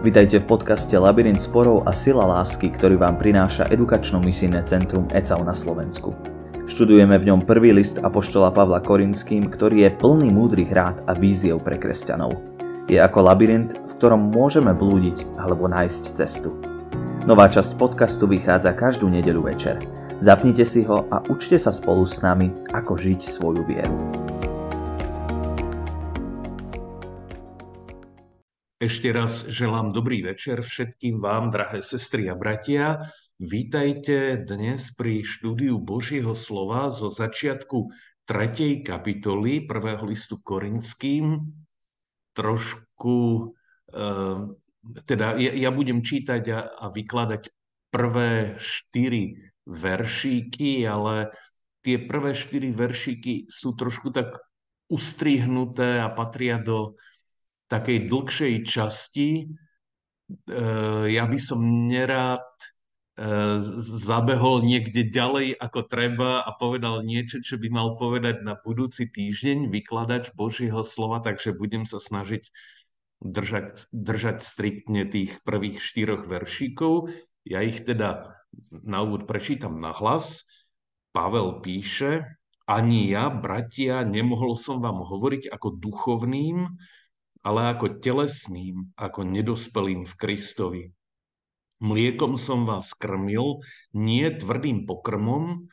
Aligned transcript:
Vitajte 0.00 0.40
v 0.40 0.48
podcaste 0.48 0.96
Labyrint 0.96 1.36
sporov 1.36 1.84
a 1.84 1.92
sila 1.92 2.24
lásky, 2.24 2.72
ktorý 2.72 2.96
vám 2.96 3.20
prináša 3.20 3.68
edukačno-misijné 3.68 4.64
centrum 4.64 5.04
ECAU 5.12 5.44
na 5.44 5.52
Slovensku. 5.52 6.16
Študujeme 6.64 7.20
v 7.20 7.28
ňom 7.28 7.44
prvý 7.44 7.76
list 7.76 8.00
Apoštola 8.00 8.48
Pavla 8.48 8.80
Korinským, 8.80 9.52
ktorý 9.52 9.84
je 9.84 9.90
plný 9.92 10.32
múdrych 10.32 10.72
rád 10.72 11.04
a 11.04 11.12
víziev 11.12 11.60
pre 11.60 11.76
kresťanov. 11.76 12.32
Je 12.88 12.96
ako 12.96 13.28
labyrint, 13.28 13.76
v 13.76 13.92
ktorom 14.00 14.32
môžeme 14.32 14.72
blúdiť 14.72 15.36
alebo 15.36 15.68
nájsť 15.68 16.04
cestu. 16.16 16.56
Nová 17.28 17.52
časť 17.52 17.76
podcastu 17.76 18.24
vychádza 18.24 18.72
každú 18.72 19.04
nedeľu 19.04 19.52
večer. 19.52 19.84
Zapnite 20.24 20.64
si 20.64 20.80
ho 20.88 21.04
a 21.12 21.20
učte 21.28 21.60
sa 21.60 21.76
spolu 21.76 22.08
s 22.08 22.24
nami, 22.24 22.48
ako 22.72 22.96
žiť 22.96 23.20
svoju 23.20 23.68
vieru. 23.68 24.00
Ešte 28.80 29.12
raz 29.12 29.44
želám 29.44 29.92
dobrý 29.92 30.24
večer 30.24 30.64
všetkým 30.64 31.20
vám, 31.20 31.52
drahé 31.52 31.84
sestry 31.84 32.32
a 32.32 32.34
bratia. 32.34 33.12
Vítajte 33.36 34.40
dnes 34.40 34.96
pri 34.96 35.20
štúdiu 35.20 35.76
Božieho 35.76 36.32
slova 36.32 36.88
zo 36.88 37.12
začiatku 37.12 37.92
3. 38.24 38.80
kapitoly 38.80 39.68
1. 39.68 40.00
listu 40.08 40.40
Korinským. 40.40 41.44
Trošku, 42.32 43.52
eh, 43.92 44.48
teda 45.04 45.36
ja, 45.36 45.52
ja 45.52 45.68
budem 45.76 46.00
čítať 46.00 46.42
a, 46.48 46.72
a 46.80 46.88
vykladať 46.88 47.52
prvé 47.92 48.56
štyri 48.56 49.44
veršíky, 49.68 50.88
ale 50.88 51.28
tie 51.84 52.00
prvé 52.00 52.32
štyri 52.32 52.72
veršíky 52.72 53.44
sú 53.44 53.76
trošku 53.76 54.08
tak 54.08 54.40
ustrihnuté 54.88 56.00
a 56.00 56.08
patria 56.08 56.56
do 56.56 56.96
takej 57.70 58.10
dlhšej 58.10 58.54
časti. 58.66 59.46
Eh, 60.30 61.06
ja 61.10 61.24
by 61.30 61.38
som 61.38 61.62
nerád 61.86 62.42
eh, 63.14 63.62
zabehol 64.02 64.66
niekde 64.66 65.06
ďalej 65.06 65.54
ako 65.54 65.80
treba 65.86 66.42
a 66.42 66.50
povedal 66.54 67.06
niečo, 67.06 67.38
čo 67.38 67.56
by 67.62 67.70
mal 67.70 67.94
povedať 67.94 68.42
na 68.42 68.58
budúci 68.58 69.06
týždeň 69.06 69.70
vykladač 69.70 70.34
Božieho 70.34 70.82
slova, 70.82 71.22
takže 71.22 71.54
budem 71.54 71.86
sa 71.86 72.02
snažiť 72.02 72.50
držať, 73.22 73.90
držať 73.94 74.38
striktne 74.42 75.06
tých 75.06 75.38
prvých 75.46 75.78
štyroch 75.78 76.26
veršíkov. 76.26 77.14
Ja 77.46 77.62
ich 77.62 77.86
teda 77.86 78.34
na 78.70 79.06
úvod 79.06 79.30
prečítam 79.30 79.78
na 79.78 79.94
hlas. 79.94 80.48
Pavel 81.10 81.58
píše, 81.58 82.38
ani 82.70 83.10
ja, 83.10 83.34
bratia, 83.34 84.06
nemohol 84.06 84.54
som 84.54 84.78
vám 84.78 85.02
hovoriť 85.02 85.50
ako 85.50 85.74
duchovným, 85.74 86.70
ale 87.40 87.72
ako 87.72 88.00
telesným, 88.00 88.92
ako 88.96 89.24
nedospelým 89.24 90.04
v 90.04 90.14
Kristovi. 90.16 90.84
Mliekom 91.80 92.36
som 92.36 92.68
vás 92.68 92.92
krmil, 92.92 93.64
nie 93.96 94.28
tvrdým 94.28 94.84
pokrmom, 94.84 95.72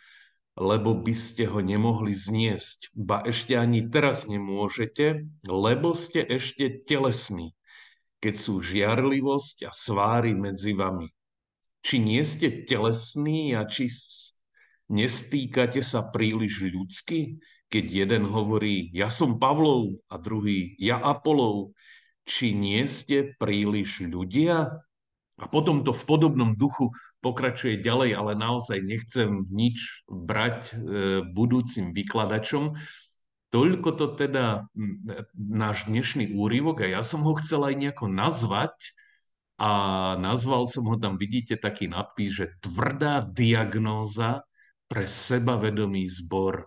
lebo 0.57 0.97
by 0.97 1.13
ste 1.13 1.45
ho 1.51 1.59
nemohli 1.59 2.15
zniesť. 2.15 2.95
Ba 2.95 3.21
ešte 3.21 3.59
ani 3.59 3.85
teraz 3.91 4.25
nemôžete, 4.25 5.27
lebo 5.43 5.93
ste 5.93 6.23
ešte 6.23 6.81
telesní, 6.87 7.53
keď 8.23 8.35
sú 8.39 8.63
žiarlivosť 8.63 9.67
a 9.67 9.71
sváry 9.75 10.33
medzi 10.33 10.73
vami. 10.73 11.11
Či 11.83 12.01
nie 12.01 12.23
ste 12.25 12.65
telesní 12.65 13.53
a 13.53 13.69
či 13.69 13.91
nestýkate 14.87 15.83
sa 15.83 16.07
príliš 16.09 16.71
ľudsky? 16.71 17.37
Keď 17.67 17.85
jeden 18.07 18.23
hovorí, 18.27 18.87
ja 18.95 19.11
som 19.11 19.35
Pavlov 19.39 19.99
a 20.07 20.15
druhý, 20.15 20.75
ja 20.79 20.99
Apolov, 21.03 21.75
či 22.23 22.55
nie 22.55 22.83
ste 22.87 23.35
príliš 23.35 24.03
ľudia? 24.03 24.83
A 25.37 25.45
potom 25.45 25.85
to 25.85 25.93
v 25.93 26.03
podobnom 26.09 26.57
duchu 26.57 26.89
pokračuje 27.21 27.77
ďalej, 27.77 28.17
ale 28.17 28.33
naozaj 28.33 28.81
nechcem 28.81 29.45
nič 29.53 30.01
brať 30.09 30.73
e, 30.73 30.75
budúcim 31.29 31.93
vykladačom. 31.93 32.73
Toľko 33.53 33.89
to 33.95 34.05
teda 34.17 34.65
náš 35.37 35.87
dnešný 35.87 36.35
úryvok 36.35 36.83
a 36.83 36.99
ja 36.99 37.01
som 37.05 37.23
ho 37.23 37.37
chcel 37.37 37.63
aj 37.63 37.75
nejako 37.79 38.11
nazvať 38.11 38.75
a 39.61 39.71
nazval 40.17 40.65
som 40.67 40.89
ho 40.89 40.97
tam, 40.97 41.15
vidíte, 41.21 41.55
taký 41.55 41.87
nadpis, 41.87 42.33
že 42.33 42.45
tvrdá 42.59 43.21
diagnóza 43.23 44.43
pre 44.89 45.05
sebavedomý 45.05 46.09
zbor 46.09 46.65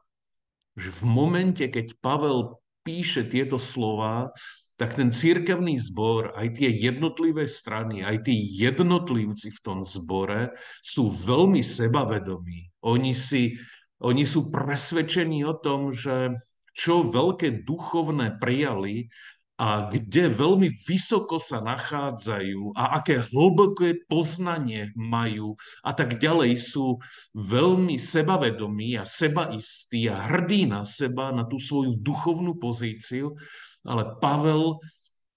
že 0.76 0.91
v 0.91 1.03
momente, 1.06 1.64
keď 1.66 1.98
Pavel 1.98 2.60
píše 2.82 3.26
tieto 3.28 3.60
slova, 3.60 4.32
tak 4.81 4.97
ten 4.97 5.12
církevný 5.12 5.76
zbor, 5.76 6.32
aj 6.32 6.56
tie 6.56 6.72
jednotlivé 6.72 7.44
strany, 7.44 8.00
aj 8.00 8.25
tí 8.25 8.32
jednotlivci 8.56 9.53
v 9.53 9.60
tom 9.60 9.84
zbore 9.84 10.56
sú 10.81 11.12
veľmi 11.12 11.60
sebavedomí. 11.60 12.72
Oni, 12.88 13.12
si, 13.12 13.60
oni 14.00 14.25
sú 14.25 14.48
presvedčení 14.48 15.44
o 15.44 15.53
tom, 15.60 15.92
že 15.92 16.32
čo 16.72 17.04
veľké 17.04 17.60
duchovné 17.69 18.41
prijali, 18.41 19.12
a 19.60 19.93
kde 19.93 20.32
veľmi 20.32 20.72
vysoko 20.88 21.37
sa 21.37 21.60
nachádzajú 21.60 22.72
a 22.72 22.97
aké 22.97 23.21
hlboké 23.21 24.09
poznanie 24.09 24.88
majú 24.97 25.60
a 25.84 25.93
tak 25.93 26.16
ďalej 26.16 26.56
sú 26.56 26.97
veľmi 27.37 28.00
sebavedomí 28.00 28.97
a 28.97 29.04
sebaistí 29.04 30.09
a 30.09 30.16
hrdí 30.16 30.65
na 30.65 30.81
seba, 30.81 31.28
na 31.28 31.44
tú 31.44 31.60
svoju 31.60 32.00
duchovnú 32.00 32.56
pozíciu, 32.56 33.37
ale 33.84 34.16
Pavel 34.16 34.81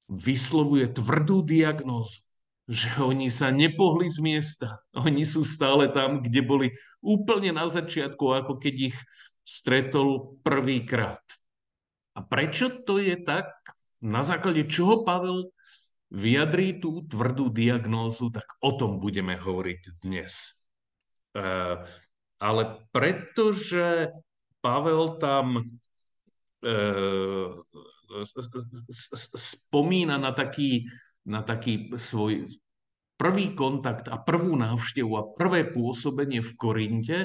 vyslovuje 0.07 0.87
tvrdú 0.95 1.43
diagnózu, 1.43 2.23
že 2.63 2.95
oni 3.03 3.27
sa 3.27 3.51
nepohli 3.51 4.07
z 4.07 4.23
miesta. 4.23 4.79
Oni 4.95 5.27
sú 5.27 5.43
stále 5.43 5.91
tam, 5.91 6.23
kde 6.23 6.39
boli 6.39 6.71
úplne 7.03 7.51
na 7.51 7.67
začiatku, 7.67 8.23
ako 8.23 8.55
keď 8.55 8.95
ich 8.95 8.97
stretol 9.43 10.39
prvýkrát. 10.47 11.19
A 12.15 12.23
prečo 12.23 12.71
to 12.87 13.03
je 13.03 13.19
tak? 13.19 13.51
Na 14.03 14.21
základe 14.21 14.67
čoho 14.67 15.07
Pavel 15.07 15.49
vyjadrí 16.13 16.77
tú 16.77 17.07
tvrdú 17.07 17.49
diagnózu, 17.49 18.29
tak 18.29 18.45
o 18.59 18.75
tom 18.75 18.99
budeme 18.99 19.39
hovoriť 19.39 19.81
dnes. 20.03 20.61
E, 21.33 21.47
ale 22.37 22.63
pretože 22.91 24.11
Pavel 24.59 25.17
tam 25.17 25.57
e, 25.57 25.65
spomína 29.33 30.21
na 30.21 30.31
taký, 30.35 30.85
na 31.25 31.41
taký 31.41 31.89
svoj 31.97 32.51
prvý 33.17 33.55
kontakt 33.55 34.11
a 34.11 34.19
prvú 34.19 34.53
návštevu 34.59 35.11
a 35.15 35.31
prvé 35.33 35.65
pôsobenie 35.71 36.43
v 36.43 36.51
Korinte, 36.59 37.19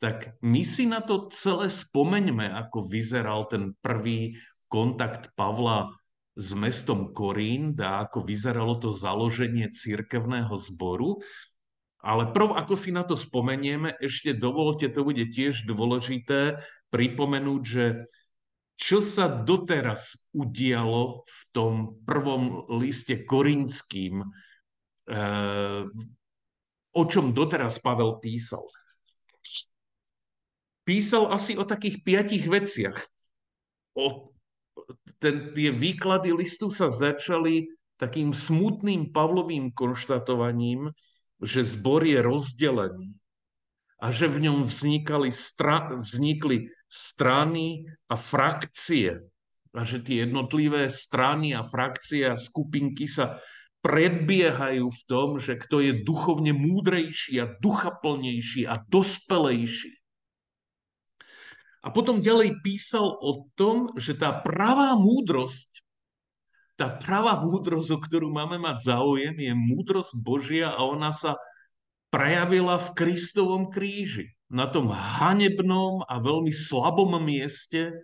tak 0.00 0.40
my 0.40 0.64
si 0.64 0.88
na 0.88 1.04
to 1.04 1.28
celé 1.28 1.68
spomeňme, 1.68 2.48
ako 2.56 2.88
vyzeral 2.88 3.44
ten 3.52 3.76
prvý 3.84 4.40
kontakt 4.70 5.34
Pavla 5.36 5.99
s 6.40 6.56
mestom 6.56 7.12
Korín 7.12 7.76
a 7.76 8.08
ako 8.08 8.24
vyzeralo 8.24 8.80
to 8.80 8.88
založenie 8.96 9.68
církevného 9.68 10.56
zboru. 10.56 11.20
Ale 12.00 12.32
prv, 12.32 12.56
ako 12.56 12.74
si 12.80 12.96
na 12.96 13.04
to 13.04 13.12
spomenieme, 13.12 13.92
ešte 14.00 14.32
dovolte, 14.32 14.88
to 14.88 15.04
bude 15.04 15.20
tiež 15.28 15.68
dôležité 15.68 16.64
pripomenúť, 16.88 17.62
že 17.62 17.84
čo 18.80 19.04
sa 19.04 19.28
doteraz 19.28 20.16
udialo 20.32 21.28
v 21.28 21.40
tom 21.52 22.00
prvom 22.08 22.64
liste 22.80 23.20
korinským, 23.28 24.24
eh, 24.24 25.84
o 26.96 27.02
čom 27.04 27.36
doteraz 27.36 27.84
Pavel 27.84 28.16
písal. 28.16 28.64
Písal 30.88 31.28
asi 31.28 31.60
o 31.60 31.68
takých 31.68 32.00
piatich 32.00 32.48
veciach. 32.48 32.96
O 33.92 34.29
ten, 35.20 35.52
tie 35.52 35.70
výklady 35.70 36.32
listu 36.32 36.72
sa 36.72 36.88
začali 36.88 37.68
takým 38.00 38.32
smutným 38.32 39.12
Pavlovým 39.12 39.70
konštatovaním, 39.76 40.90
že 41.40 41.64
zbor 41.64 42.04
je 42.04 42.20
rozdelený 42.20 43.12
a 44.00 44.08
že 44.08 44.32
v 44.32 44.48
ňom 44.48 44.64
vznikali 44.64 45.28
stra, 45.28 45.92
vznikli 46.00 46.72
strany 46.88 47.84
a 48.08 48.16
frakcie 48.16 49.20
a 49.70 49.80
že 49.84 50.02
tie 50.02 50.26
jednotlivé 50.26 50.88
strany 50.88 51.52
a 51.52 51.62
frakcie 51.62 52.26
a 52.26 52.40
skupinky 52.40 53.06
sa 53.06 53.38
predbiehajú 53.80 54.88
v 54.88 55.02
tom, 55.08 55.28
že 55.36 55.56
kto 55.56 55.80
je 55.84 55.92
duchovne 56.04 56.52
múdrejší 56.52 57.40
a 57.40 57.48
duchaplnejší 57.60 58.68
a 58.68 58.80
dospelejší. 58.88 59.99
A 61.80 61.88
potom 61.88 62.20
ďalej 62.20 62.60
písal 62.60 63.16
o 63.20 63.48
tom, 63.56 63.88
že 63.96 64.12
tá 64.12 64.36
pravá 64.36 64.92
múdrosť, 65.00 65.80
tá 66.76 66.92
pravá 66.92 67.40
múdrosť, 67.40 67.88
o 67.96 67.98
ktorú 68.00 68.28
máme 68.32 68.60
mať 68.60 68.84
záujem, 68.84 69.36
je 69.36 69.52
múdrosť 69.52 70.12
Božia 70.20 70.72
a 70.72 70.80
ona 70.84 71.12
sa 71.12 71.40
prejavila 72.12 72.76
v 72.76 72.88
Kristovom 72.96 73.72
kríži. 73.72 74.32
Na 74.50 74.66
tom 74.66 74.90
hanebnom 74.90 76.02
a 76.04 76.18
veľmi 76.18 76.50
slabom 76.50 77.16
mieste 77.22 77.94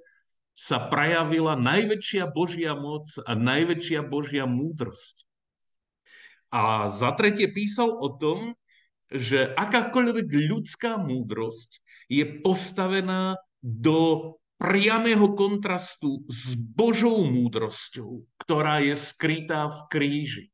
sa 0.57 0.89
prejavila 0.89 1.59
najväčšia 1.59 2.33
Božia 2.33 2.73
moc 2.73 3.11
a 3.29 3.37
najväčšia 3.37 4.01
Božia 4.07 4.49
múdrosť. 4.49 5.27
A 6.49 6.89
za 6.89 7.13
tretie 7.13 7.51
písal 7.53 7.93
o 7.93 8.09
tom, 8.17 8.57
že 9.13 9.53
akákoľvek 9.53 10.27
ľudská 10.49 10.97
múdrosť 10.97 11.83
je 12.09 12.25
postavená 12.41 13.37
do 13.63 14.35
priamého 14.57 15.37
kontrastu 15.37 16.25
s 16.33 16.57
Božou 16.57 17.25
múdrosťou, 17.29 18.25
ktorá 18.41 18.81
je 18.81 18.97
skrytá 18.97 19.69
v 19.69 19.81
kríži. 19.93 20.45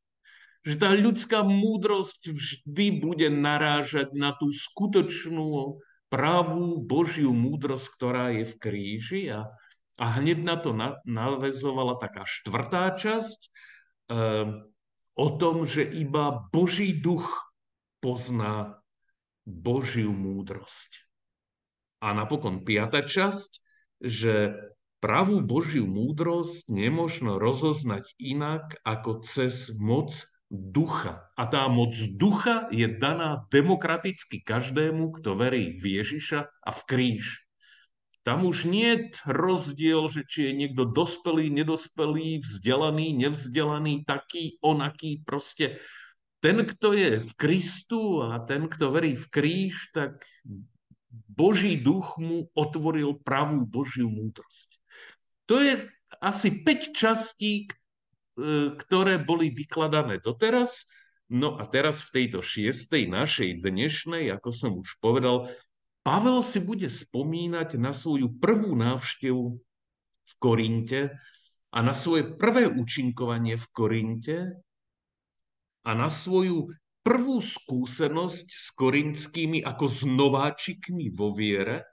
Že 0.63 0.73
tá 0.79 0.89
ľudská 0.95 1.39
múdrosť 1.43 2.31
vždy 2.31 2.87
bude 3.03 3.27
narážať 3.27 4.15
na 4.15 4.31
tú 4.35 4.51
skutočnú 4.51 5.79
pravú 6.07 6.79
Božiu 6.79 7.33
múdrosť, 7.35 7.87
ktorá 7.99 8.25
je 8.31 8.45
v 8.47 8.55
kríži 8.59 9.21
a, 9.33 9.49
a 9.99 10.05
hneď 10.19 10.39
na 10.45 10.55
to 10.59 10.71
navezovala 11.03 11.99
taká 11.99 12.23
štvrtá 12.23 12.95
časť 12.95 13.39
e, 13.43 13.49
o 15.15 15.27
tom, 15.35 15.65
že 15.67 15.83
iba 15.83 16.47
Boží 16.53 16.95
duch 16.95 17.27
pozná 17.99 18.79
Božiu 19.43 20.15
múdrosť. 20.15 21.02
A 22.03 22.11
napokon 22.11 22.67
piata 22.67 23.07
časť, 23.07 23.63
že 24.03 24.51
pravú 24.99 25.39
Božiu 25.39 25.87
múdrosť 25.87 26.67
nemožno 26.67 27.39
rozoznať 27.39 28.11
inak 28.19 28.75
ako 28.83 29.23
cez 29.23 29.71
moc 29.79 30.11
ducha. 30.51 31.31
A 31.39 31.47
tá 31.47 31.71
moc 31.71 31.95
ducha 32.19 32.67
je 32.75 32.91
daná 32.91 33.47
demokraticky 33.47 34.43
každému, 34.43 35.15
kto 35.15 35.39
verí 35.39 35.79
v 35.79 36.03
Ježiša 36.03 36.39
a 36.43 36.69
v 36.75 36.81
kríž. 36.83 37.25
Tam 38.23 38.47
už 38.47 38.67
nie 38.67 38.95
je 38.95 39.19
rozdiel, 39.27 40.07
že 40.07 40.23
či 40.23 40.51
je 40.51 40.53
niekto 40.55 40.87
dospelý, 40.87 41.51
nedospelý, 41.51 42.39
vzdelaný, 42.39 43.11
nevzdelaný, 43.19 44.07
taký, 44.07 44.59
onaký, 44.63 45.23
proste 45.27 45.83
ten, 46.39 46.63
kto 46.63 46.95
je 46.95 47.11
v 47.19 47.31
Kristu 47.35 48.23
a 48.23 48.39
ten, 48.43 48.71
kto 48.71 48.91
verí 48.91 49.15
v 49.15 49.27
kríž, 49.27 49.91
tak 49.91 50.23
Boží 51.13 51.77
duch 51.77 52.17
mu 52.17 52.49
otvoril 52.57 53.21
pravú 53.21 53.61
Božiu 53.69 54.09
múdrosť. 54.09 54.81
To 55.45 55.61
je 55.61 55.85
asi 56.17 56.65
5 56.65 56.93
častí, 56.97 57.65
e, 57.65 57.67
ktoré 58.73 59.21
boli 59.21 59.53
vykladané 59.53 60.17
doteraz. 60.17 60.89
No 61.29 61.57
a 61.57 61.69
teraz 61.69 62.01
v 62.09 62.21
tejto 62.21 62.41
šiestej 62.41 63.09
našej 63.09 63.61
dnešnej, 63.61 64.33
ako 64.33 64.49
som 64.49 64.71
už 64.81 64.97
povedal, 64.97 65.49
Pavel 66.03 66.43
si 66.43 66.59
bude 66.59 66.91
spomínať 66.91 67.79
na 67.79 67.95
svoju 67.95 68.35
prvú 68.41 68.75
návštevu 68.75 69.45
v 70.23 70.33
Korinte 70.35 71.15
a 71.71 71.79
na 71.79 71.95
svoje 71.95 72.27
prvé 72.35 72.67
účinkovanie 72.67 73.55
v 73.55 73.67
Korinte 73.71 74.37
a 75.87 75.91
na 75.95 76.11
svoju 76.11 76.75
prvú 77.03 77.43
skúsenosť 77.43 78.47
s 78.47 78.67
korinskými 78.73 79.59
ako 79.61 79.85
s 79.85 79.99
nováčikmi 80.07 81.11
vo 81.11 81.35
viere. 81.35 81.83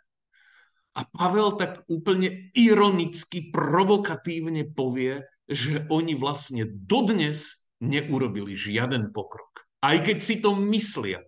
A 0.95 1.07
Pavel 1.07 1.55
tak 1.59 1.83
úplne 1.91 2.51
ironicky, 2.55 3.51
provokatívne 3.51 4.71
povie, 4.71 5.23
že 5.51 5.87
oni 5.91 6.15
vlastne 6.15 6.67
dodnes 6.67 7.67
neurobili 7.83 8.55
žiaden 8.55 9.11
pokrok. 9.11 9.67
Aj 9.83 9.99
keď 9.99 10.19
si 10.23 10.39
to 10.39 10.55
myslia 10.55 11.23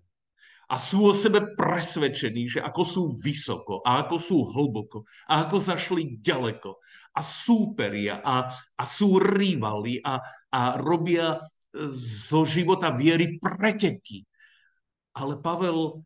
a 0.72 0.76
sú 0.80 1.10
o 1.10 1.12
sebe 1.12 1.52
presvedčení, 1.52 2.48
že 2.48 2.60
ako 2.64 2.82
sú 2.86 3.02
vysoko 3.20 3.84
a 3.84 4.06
ako 4.06 4.16
sú 4.16 4.36
hlboko 4.56 5.04
a 5.28 5.44
ako 5.44 5.56
zašli 5.60 6.16
ďaleko 6.22 6.80
a 7.12 7.20
súperia 7.20 8.24
a, 8.24 8.48
a 8.52 8.84
sú 8.88 9.20
rivali 9.20 10.00
a, 10.00 10.16
a 10.48 10.60
robia 10.80 11.36
zo 11.96 12.44
života 12.44 12.92
viery 12.92 13.40
preteky. 13.40 14.28
Ale 15.12 15.40
Pavel 15.40 16.04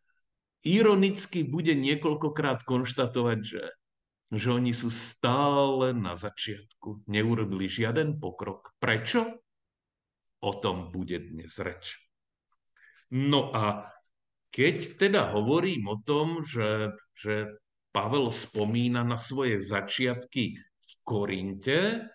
ironicky 0.66 1.46
bude 1.46 1.74
niekoľkokrát 1.78 2.66
konštatovať, 2.66 3.38
že, 3.42 3.64
že 4.34 4.48
oni 4.50 4.74
sú 4.74 4.90
stále 4.90 5.94
na 5.94 6.18
začiatku. 6.18 7.06
Neurobili 7.06 7.70
žiaden 7.70 8.18
pokrok. 8.18 8.74
Prečo? 8.82 9.42
O 10.42 10.52
tom 10.58 10.90
bude 10.90 11.22
dnes 11.22 11.58
reč. 11.62 12.02
No 13.14 13.54
a 13.54 13.86
keď 14.50 14.98
teda 14.98 15.22
hovorím 15.30 15.86
o 15.86 15.96
tom, 16.02 16.42
že, 16.42 16.94
že 17.14 17.54
Pavel 17.94 18.28
spomína 18.34 19.06
na 19.06 19.16
svoje 19.16 19.62
začiatky 19.62 20.58
v 20.58 20.90
Korinte, 21.06 22.10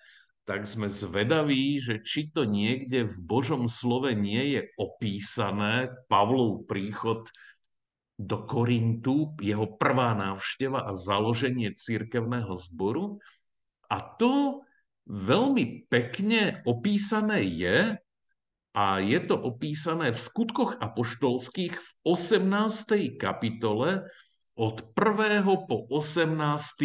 tak 0.51 0.68
sme 0.68 0.92
zvedaví, 0.92 1.80
že 1.80 2.03
či 2.03 2.27
to 2.27 2.44
niekde 2.44 3.07
v 3.07 3.18
Božom 3.24 3.71
slove 3.71 4.12
nie 4.12 4.59
je 4.59 4.62
opísané, 4.75 5.88
Pavlov 6.12 6.68
príchod 6.68 7.24
do 8.19 8.44
Korintu, 8.44 9.31
jeho 9.39 9.80
prvá 9.80 10.12
návšteva 10.12 10.83
a 10.83 10.92
založenie 10.92 11.71
církevného 11.71 12.51
zboru. 12.68 13.24
A 13.88 14.03
to 14.03 14.68
veľmi 15.07 15.88
pekne 15.88 16.59
opísané 16.68 17.48
je, 17.48 17.95
a 18.75 19.00
je 19.00 19.19
to 19.24 19.39
opísané 19.39 20.12
v 20.12 20.19
skutkoch 20.19 20.83
apoštolských 20.83 21.80
v 21.80 21.89
18. 22.03 23.15
kapitole 23.15 24.03
od 24.59 24.83
1. 25.00 25.48
po 25.63 25.88
18. 25.88 26.27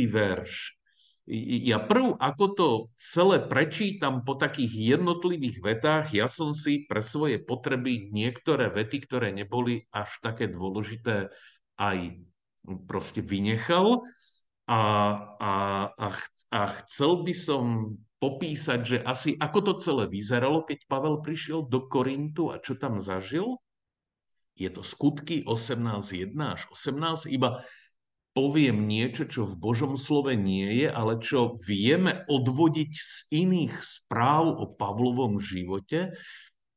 verš 0.06 0.78
ja 1.26 1.82
prv, 1.82 2.14
ako 2.22 2.44
to 2.54 2.68
celé 2.94 3.42
prečítam 3.42 4.22
po 4.22 4.38
takých 4.38 4.94
jednotlivých 4.94 5.58
vetách, 5.58 6.14
ja 6.14 6.30
som 6.30 6.54
si 6.54 6.86
pre 6.86 7.02
svoje 7.02 7.42
potreby 7.42 8.14
niektoré 8.14 8.70
vety, 8.70 9.02
ktoré 9.02 9.34
neboli 9.34 9.82
až 9.90 10.22
také 10.22 10.46
dôležité, 10.46 11.34
aj 11.82 12.22
proste 12.86 13.26
vynechal. 13.26 14.06
A, 14.66 14.82
a, 15.38 15.52
a, 15.94 16.06
a 16.50 16.60
chcel 16.82 17.22
by 17.26 17.34
som 17.34 17.64
popísať, 18.22 18.80
že 18.82 18.98
asi 19.02 19.34
ako 19.38 19.58
to 19.62 19.72
celé 19.82 20.04
vyzeralo, 20.06 20.62
keď 20.62 20.86
Pavel 20.86 21.22
prišiel 21.22 21.66
do 21.66 21.86
Korintu 21.86 22.54
a 22.54 22.62
čo 22.62 22.78
tam 22.78 23.02
zažil. 23.02 23.58
Je 24.56 24.72
to 24.72 24.80
skutky 24.80 25.44
18.1 25.44 26.32
až 26.38 26.64
18, 26.72 27.28
iba 27.28 27.60
poviem 28.36 28.84
niečo, 28.84 29.24
čo 29.24 29.48
v 29.48 29.56
Božom 29.56 29.96
slove 29.96 30.36
nie 30.36 30.84
je, 30.84 30.92
ale 30.92 31.16
čo 31.16 31.56
vieme 31.64 32.28
odvodiť 32.28 32.92
z 32.92 33.16
iných 33.32 33.72
správ 33.80 34.52
o 34.60 34.68
Pavlovom 34.76 35.40
živote, 35.40 36.12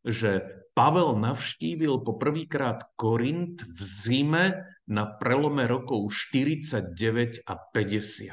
že 0.07 0.47
Pavel 0.71 1.19
navštívil 1.19 1.99
poprvýkrát 2.07 2.95
Korint 2.95 3.59
v 3.67 3.79
zime 3.83 4.45
na 4.87 5.03
prelome 5.03 5.67
rokov 5.67 6.15
49 6.15 7.43
a 7.43 7.53
50. 7.59 8.31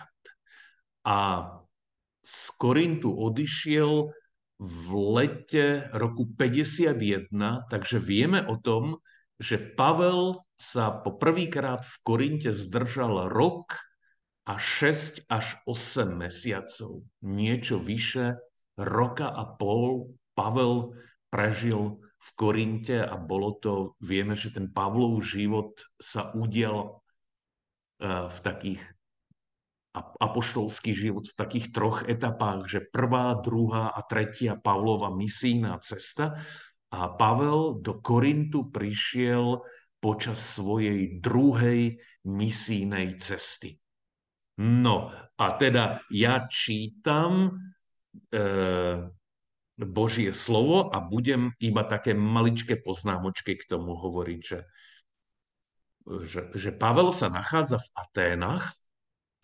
A 1.11 1.19
z 2.23 2.43
Korintu 2.55 3.11
odišiel 3.11 4.15
v 4.63 4.87
lete 5.19 5.91
roku 5.91 6.31
51, 6.31 7.35
takže 7.67 7.99
vieme 7.99 8.47
o 8.47 8.55
tom, 8.63 9.03
že 9.37 9.61
Pavel 9.61 10.41
sa 10.57 10.89
po 10.91 11.17
prvýkrát 11.17 11.85
v 11.85 11.97
Korinte 12.01 12.51
zdržal 12.57 13.29
rok 13.29 13.77
a 14.49 14.57
6 14.57 15.29
až 15.29 15.61
8 15.69 16.17
mesiacov. 16.17 17.05
Niečo 17.21 17.77
vyše 17.77 18.41
roka 18.79 19.29
a 19.29 19.45
pol 19.45 20.17
Pavel 20.33 20.97
prežil 21.29 22.01
v 22.01 22.29
Korinte 22.35 22.99
a 23.05 23.15
bolo 23.21 23.57
to, 23.61 23.73
vieme, 24.01 24.35
že 24.35 24.55
ten 24.55 24.73
Pavlov 24.73 25.21
život 25.23 25.79
sa 26.01 26.33
udial 26.33 27.03
e, 28.01 28.27
v 28.27 28.39
takých 28.43 28.83
apoštolský 29.97 30.93
život 30.93 31.25
v 31.25 31.39
takých 31.41 31.73
troch 31.73 32.05
etapách, 32.05 32.69
že 32.69 32.85
prvá, 32.85 33.33
druhá 33.41 33.89
a 33.89 34.05
tretia 34.05 34.59
Pavlova 34.61 35.09
misijná 35.09 35.81
cesta. 35.81 36.37
A 36.95 37.11
Pavel 37.15 37.83
do 37.83 37.99
Korintu 37.99 38.71
prišiel 38.71 39.63
počas 39.99 40.39
svojej 40.39 41.19
druhej 41.19 41.99
misijnej 42.29 43.19
cesty. 43.19 43.81
No 44.63 45.13
a 45.37 45.47
teda 45.59 46.01
ja 46.09 46.47
čítam 46.49 47.61
e, 48.33 48.41
Božie 49.77 50.33
slovo 50.33 50.89
a 50.89 51.05
budem 51.05 51.53
iba 51.61 51.85
také 51.85 52.17
maličké 52.17 52.81
poznámočky 52.81 53.61
k 53.61 53.69
tomu 53.69 53.93
hovoriť, 53.93 54.41
že, 54.41 54.61
že, 56.25 56.41
že 56.57 56.71
Pavel 56.73 57.13
sa 57.13 57.29
nachádza 57.29 57.77
v 57.77 57.89
Aténach, 57.93 58.73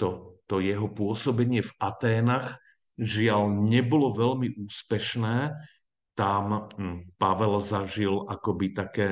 to, 0.00 0.40
to 0.48 0.64
jeho 0.64 0.88
pôsobenie 0.88 1.60
v 1.60 1.72
Aténach 1.76 2.56
žiaľ 2.96 3.52
nebolo 3.52 4.08
veľmi 4.16 4.56
úspešné. 4.64 5.52
Tam 6.12 6.68
hm, 6.76 7.16
Pavel 7.16 7.56
zažil 7.62 8.20
akoby 8.28 8.76
také 8.76 9.08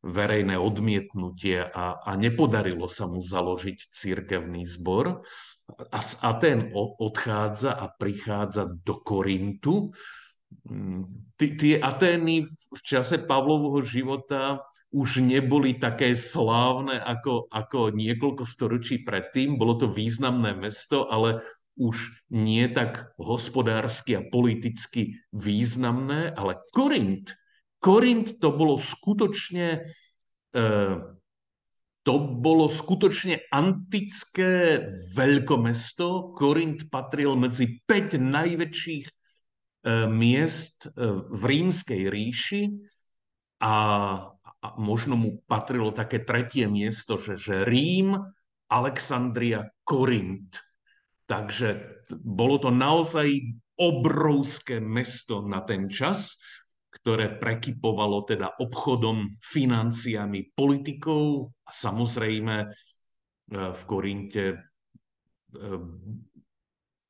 verejné 0.00 0.56
odmietnutie 0.56 1.60
a, 1.60 2.00
a 2.00 2.10
nepodarilo 2.16 2.88
sa 2.88 3.04
mu 3.04 3.20
založiť 3.20 3.92
církevný 3.92 4.64
zbor. 4.64 5.20
A 5.92 5.98
z 6.00 6.12
Aten 6.24 6.72
odchádza 6.74 7.76
a 7.76 7.92
prichádza 7.92 8.66
do 8.66 8.96
Korintu 9.04 9.92
tie 11.38 11.78
Atény 11.78 12.44
v 12.46 12.80
čase 12.82 13.22
Pavlovho 13.22 13.80
života 13.86 14.60
už 14.90 15.22
neboli 15.22 15.78
také 15.78 16.18
slávne 16.18 16.98
ako, 16.98 17.46
ako 17.46 17.94
niekoľko 17.94 18.42
storočí 18.42 19.06
predtým. 19.06 19.54
Bolo 19.54 19.78
to 19.78 19.86
významné 19.86 20.58
mesto, 20.58 21.06
ale 21.06 21.46
už 21.80 22.28
nie 22.28 22.68
tak 22.68 23.16
hospodársky 23.16 24.20
a 24.20 24.26
politicky 24.28 25.16
významné, 25.32 26.36
ale 26.36 26.60
Korint, 26.76 27.32
Korint 27.80 28.36
to 28.36 28.52
bolo 28.52 28.76
skutočne 28.76 29.88
e, 30.52 30.68
to 32.00 32.14
bolo 32.16 32.64
skutočne 32.68 33.48
antické 33.52 34.84
veľkomesto. 35.16 36.36
Korint 36.36 36.92
patril 36.92 37.36
medzi 37.40 37.80
5 37.88 38.20
najväčších 38.20 39.06
e, 39.08 39.14
miest 40.08 40.88
e, 40.88 40.88
v 41.32 41.42
rímskej 41.48 42.02
ríši 42.12 42.62
a 43.64 43.74
a 44.60 44.76
možno 44.76 45.16
mu 45.16 45.30
patrilo 45.48 45.88
také 45.88 46.20
tretie 46.20 46.68
miesto, 46.68 47.16
že, 47.16 47.40
že 47.40 47.64
Rím, 47.64 48.16
Alexandria, 48.68 49.72
Korint. 49.88 50.60
Takže 51.30 52.02
bolo 52.18 52.58
to 52.58 52.74
naozaj 52.74 53.30
obrovské 53.78 54.82
mesto 54.82 55.46
na 55.46 55.62
ten 55.62 55.86
čas, 55.86 56.42
ktoré 56.90 57.38
prekypovalo 57.38 58.26
teda 58.26 58.58
obchodom, 58.58 59.38
financiami, 59.38 60.50
politikou 60.50 61.46
a 61.46 61.70
samozrejme 61.70 62.56
e, 62.60 62.68
v 63.70 63.82
Korinte 63.86 64.44
e, 64.50 64.56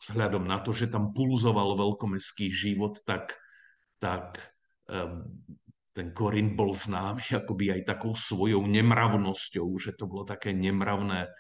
vzhľadom 0.05 0.45
na 0.45 0.61
to, 0.61 0.77
že 0.77 0.93
tam 0.93 1.17
pulzoval 1.17 1.81
veľkomestský 1.81 2.53
život, 2.53 3.01
tak, 3.09 3.41
tak 3.97 4.37
e, 4.85 5.01
ten 5.97 6.13
Korint 6.13 6.53
bol 6.55 6.77
známy 6.77 7.25
akoby 7.41 7.73
aj 7.73 7.97
takou 7.97 8.13
svojou 8.13 8.69
nemravnosťou, 8.69 9.69
že 9.81 9.97
to 9.97 10.05
bolo 10.05 10.29
také 10.29 10.53
nemravné, 10.53 11.33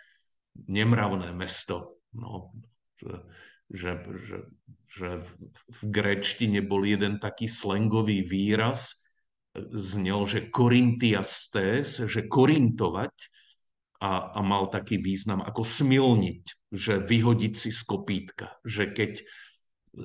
nemravné 0.64 1.36
mesto. 1.36 2.00
No, 2.10 2.50
že, 3.00 3.16
že, 3.70 4.38
že, 4.90 5.08
v, 5.22 5.80
gréčtine 5.86 6.60
bol 6.60 6.82
jeden 6.82 7.22
taký 7.22 7.46
slangový 7.46 8.26
výraz, 8.26 9.00
znel, 9.74 10.26
že 10.30 10.46
korintiastes, 10.46 12.06
že 12.06 12.30
korintovať 12.30 13.14
a, 13.98 14.38
a 14.38 14.40
mal 14.46 14.70
taký 14.70 15.02
význam 15.02 15.42
ako 15.42 15.66
smilniť, 15.66 16.42
že 16.70 17.02
vyhodiť 17.02 17.54
si 17.58 17.70
z 17.74 17.82
kopítka, 17.82 18.54
že 18.62 18.90
keď 18.90 19.26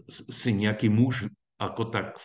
si 0.10 0.50
nejaký 0.50 0.90
muž 0.90 1.30
ako 1.62 1.94
tak 1.94 2.18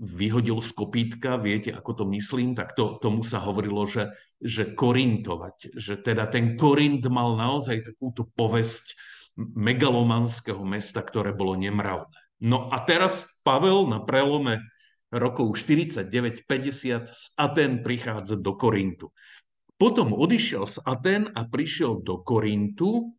vyhodil 0.00 0.60
z 0.60 0.70
kopítka, 0.76 1.40
viete, 1.40 1.72
ako 1.72 2.02
to 2.02 2.04
myslím, 2.12 2.52
tak 2.52 2.76
to, 2.76 3.00
tomu 3.00 3.24
sa 3.24 3.40
hovorilo, 3.40 3.88
že, 3.88 4.12
že 4.36 4.76
korintovať. 4.76 5.72
Že 5.72 5.94
teda 6.04 6.28
ten 6.28 6.52
Korint 6.52 7.00
mal 7.08 7.32
naozaj 7.40 7.88
takúto 7.88 8.28
povesť 8.36 8.92
megalomanského 9.36 10.62
mesta, 10.64 11.04
ktoré 11.04 11.34
bolo 11.34 11.54
nemravné. 11.58 12.16
No 12.40 12.72
a 12.72 12.80
teraz 12.82 13.28
Pavel 13.44 13.86
na 13.86 14.00
prelome 14.00 14.64
rokov 15.12 15.58
49-50 15.58 17.10
z 17.10 17.24
Aten 17.36 17.84
prichádza 17.84 18.38
do 18.38 18.56
Korintu. 18.56 19.12
Potom 19.76 20.12
odišiel 20.12 20.64
z 20.68 20.76
Aten 20.84 21.32
a 21.34 21.44
prišiel 21.48 22.00
do 22.00 22.20
Korintu. 22.20 23.16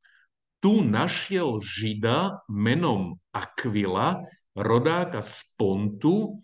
Tu 0.61 0.73
našiel 0.85 1.57
Žida 1.57 2.45
menom 2.45 3.17
Aquila, 3.33 4.21
rodáka 4.53 5.25
z 5.25 5.41
Pontu, 5.57 6.37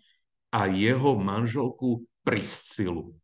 a 0.48 0.66
jeho 0.68 1.16
manželku 1.16 2.08
Priscilu. 2.24 3.16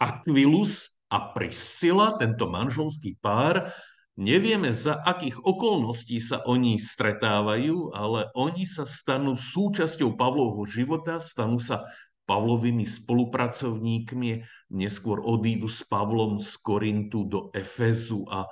Aquilus 0.00 0.96
a 1.12 1.32
Priscila, 1.32 2.16
tento 2.16 2.48
manželský 2.48 3.16
pár, 3.20 3.72
nevieme 4.20 4.76
za 4.76 5.00
akých 5.00 5.40
okolností 5.40 6.20
sa 6.20 6.44
oni 6.44 6.76
stretávajú, 6.76 7.96
ale 7.96 8.28
oni 8.36 8.68
sa 8.68 8.84
stanú 8.84 9.32
súčasťou 9.32 10.14
Pavlovho 10.20 10.68
života, 10.68 11.16
stanú 11.16 11.56
sa 11.56 11.88
Pavlovými 12.28 12.86
spolupracovníkmi, 12.86 14.44
neskôr 14.76 15.18
odídu 15.24 15.66
s 15.66 15.82
Pavlom 15.82 16.38
z 16.38 16.52
Korintu 16.62 17.26
do 17.26 17.40
Efezu 17.50 18.22
a, 18.30 18.46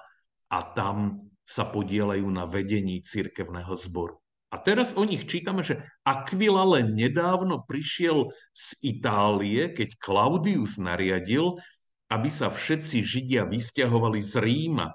a 0.51 0.59
tam 0.75 1.29
sa 1.47 1.69
podielajú 1.69 2.27
na 2.27 2.43
vedení 2.49 2.99
cirkevného 3.05 3.79
zboru. 3.79 4.19
A 4.49 4.57
teraz 4.57 4.97
o 4.97 5.05
nich 5.05 5.29
čítame, 5.29 5.61
že 5.61 5.79
Aquila 6.03 6.65
len 6.65 6.97
nedávno 6.97 7.69
prišiel 7.69 8.33
z 8.51 8.67
Itálie, 8.81 9.71
keď 9.77 9.95
Claudius 10.01 10.81
nariadil, 10.81 11.61
aby 12.09 12.33
sa 12.33 12.49
všetci 12.49 13.05
Židia 13.05 13.45
vysťahovali 13.45 14.21
z 14.25 14.35
Ríma. 14.41 14.89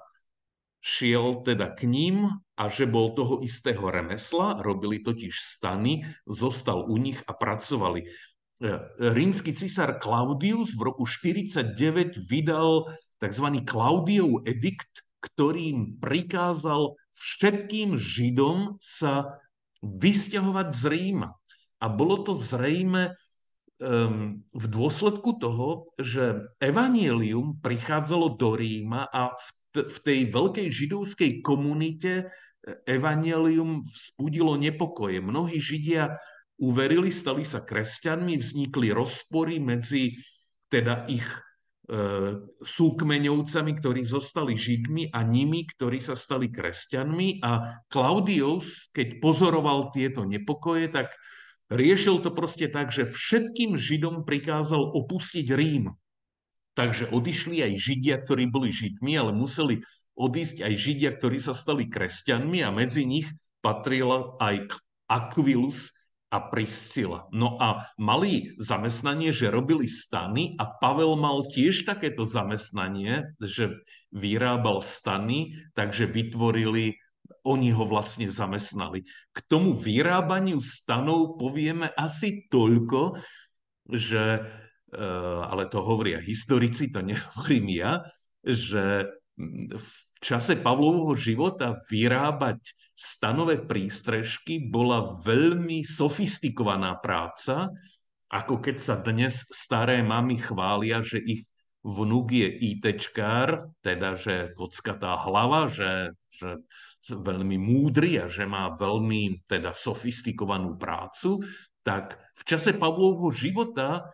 Šiel 0.84 1.40
teda 1.40 1.72
k 1.72 1.88
ním 1.88 2.44
a 2.60 2.68
že 2.68 2.84
bol 2.84 3.16
toho 3.16 3.40
istého 3.40 3.88
remesla, 3.88 4.60
robili 4.60 5.00
totiž 5.00 5.32
stany, 5.32 6.04
zostal 6.28 6.84
u 6.84 7.00
nich 7.00 7.24
a 7.24 7.32
pracovali. 7.32 8.04
E, 8.04 8.08
rímsky 9.00 9.56
cisár 9.56 9.96
Claudius 9.96 10.76
v 10.76 10.92
roku 10.92 11.08
49 11.08 12.20
vydal 12.28 12.84
tzv. 13.16 13.46
Claudiov 13.64 14.44
edikt, 14.44 15.08
ktorým 15.24 15.96
prikázal 16.04 17.00
všetkým 17.16 17.96
Židom 17.96 18.76
sa 18.76 19.40
vysťahovať 19.80 20.68
z 20.68 20.82
Ríma. 20.84 21.32
A 21.80 21.86
bolo 21.88 22.28
to 22.28 22.36
zrejme 22.36 23.16
um, 23.80 24.40
v 24.52 24.66
dôsledku 24.68 25.36
toho, 25.40 25.92
že 25.96 26.44
evanielium 26.60 27.60
prichádzalo 27.60 28.36
do 28.36 28.52
Ríma 28.56 29.08
a 29.08 29.32
v, 29.32 29.46
v 29.74 29.98
tej 30.00 30.20
veľkej 30.30 30.68
židovskej 30.70 31.42
komunite 31.42 32.12
e, 32.22 32.24
evanielium 32.86 33.82
vzbudilo 33.82 34.54
nepokoje. 34.56 35.18
Mnohí 35.18 35.58
Židia 35.58 36.14
uverili, 36.62 37.10
stali 37.10 37.42
sa 37.42 37.60
kresťanmi, 37.60 38.38
vznikli 38.38 38.94
rozpory 38.94 39.58
medzi 39.58 40.14
teda 40.70 41.06
ich 41.10 41.26
E, 41.84 42.00
súkmeňovcami, 42.64 43.72
ktorí 43.76 44.08
zostali 44.08 44.56
židmi 44.56 45.12
a 45.12 45.20
nimi, 45.20 45.68
ktorí 45.68 46.00
sa 46.00 46.16
stali 46.16 46.48
kresťanmi. 46.48 47.44
A 47.44 47.84
Klaudius, 47.92 48.88
keď 48.88 49.20
pozoroval 49.20 49.92
tieto 49.92 50.24
nepokoje, 50.24 50.88
tak 50.88 51.12
riešil 51.68 52.24
to 52.24 52.32
proste 52.32 52.72
tak, 52.72 52.88
že 52.88 53.04
všetkým 53.04 53.76
židom 53.76 54.24
prikázal 54.24 54.80
opustiť 54.80 55.44
Rím. 55.52 55.92
Takže 56.74 57.10
odišli 57.14 57.62
aj 57.62 57.72
židia, 57.78 58.18
ktorí 58.18 58.50
boli 58.50 58.74
židmi, 58.74 59.14
ale 59.14 59.30
museli 59.30 59.82
odísť 60.18 60.66
aj 60.66 60.74
židia, 60.74 61.10
ktorí 61.14 61.38
sa 61.38 61.54
stali 61.54 61.86
kresťanmi 61.86 62.62
a 62.66 62.74
medzi 62.74 63.06
nich 63.06 63.30
patril 63.62 64.38
aj 64.42 64.70
Aquilus, 65.06 65.94
a 66.34 66.42
Priscila. 66.42 67.30
No 67.30 67.54
a 67.62 67.86
mali 67.94 68.58
zamestnanie, 68.58 69.30
že 69.30 69.54
robili 69.54 69.86
stany 69.86 70.58
a 70.58 70.66
Pavel 70.66 71.14
mal 71.14 71.46
tiež 71.46 71.86
takéto 71.86 72.26
zamestnanie, 72.26 73.38
že 73.38 73.86
vyrábal 74.10 74.82
stany, 74.82 75.54
takže 75.78 76.10
vytvorili, 76.10 76.98
oni 77.46 77.70
ho 77.70 77.86
vlastne 77.86 78.26
zamestnali. 78.26 79.06
K 79.30 79.38
tomu 79.46 79.78
vyrábaniu 79.78 80.58
stanov 80.58 81.38
povieme 81.38 81.94
asi 81.94 82.50
toľko, 82.50 83.22
že, 83.94 84.42
ale 85.50 85.66
to 85.68 85.82
hovoria 85.82 86.22
historici, 86.22 86.90
to 86.94 87.02
nehovorím 87.02 87.66
ja, 87.74 87.92
že 88.44 89.10
v 89.74 89.90
čase 90.22 90.62
Pavlovho 90.62 91.18
života 91.18 91.82
vyrábať 91.90 92.62
stanové 92.94 93.58
prístrežky 93.58 94.70
bola 94.70 95.18
veľmi 95.26 95.82
sofistikovaná 95.82 97.02
práca, 97.02 97.74
ako 98.30 98.62
keď 98.62 98.76
sa 98.78 98.94
dnes 98.94 99.42
staré 99.50 100.06
mamy 100.06 100.38
chvália, 100.38 101.02
že 101.02 101.18
ich 101.18 101.42
vnúk 101.84 102.32
je 102.32 102.48
ITčkár, 102.48 103.74
teda 103.84 104.16
že 104.16 104.54
kockatá 104.56 105.20
hlava, 105.20 105.68
že, 105.68 106.16
že 106.32 106.62
veľmi 107.12 107.60
múdry 107.60 108.22
a 108.22 108.26
že 108.30 108.48
má 108.48 108.72
veľmi 108.72 109.44
teda 109.44 109.76
sofistikovanú 109.76 110.80
prácu, 110.80 111.44
tak 111.84 112.16
v 112.32 112.42
čase 112.48 112.72
Pavlovho 112.72 113.28
života 113.28 114.08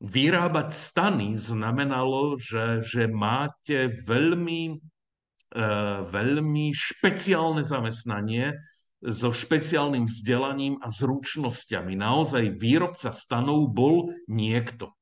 vyrábať 0.00 0.68
stany 0.72 1.36
znamenalo, 1.36 2.36
že, 2.36 2.84
že 2.84 3.08
máte 3.08 3.88
veľmi, 4.04 4.80
uh, 5.56 6.04
veľmi 6.04 6.66
špeciálne 6.72 7.64
zamestnanie 7.64 8.56
so 9.00 9.30
špeciálnym 9.30 10.08
vzdelaním 10.08 10.80
a 10.80 10.88
zručnosťami. 10.88 11.94
Naozaj 11.94 12.56
výrobca 12.56 13.12
stanov 13.12 13.68
bol 13.70 14.12
niekto. 14.26 14.96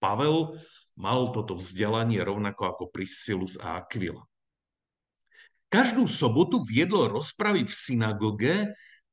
Pavel 0.00 0.56
mal 0.96 1.32
toto 1.32 1.56
vzdelanie 1.56 2.20
rovnako 2.20 2.76
ako 2.76 2.84
Priscilus 2.92 3.56
a 3.60 3.80
Aquila. 3.80 4.24
Každú 5.70 6.10
sobotu 6.10 6.66
viedlo 6.66 7.06
rozpravy 7.06 7.62
v 7.62 7.72
synagoge 7.72 8.56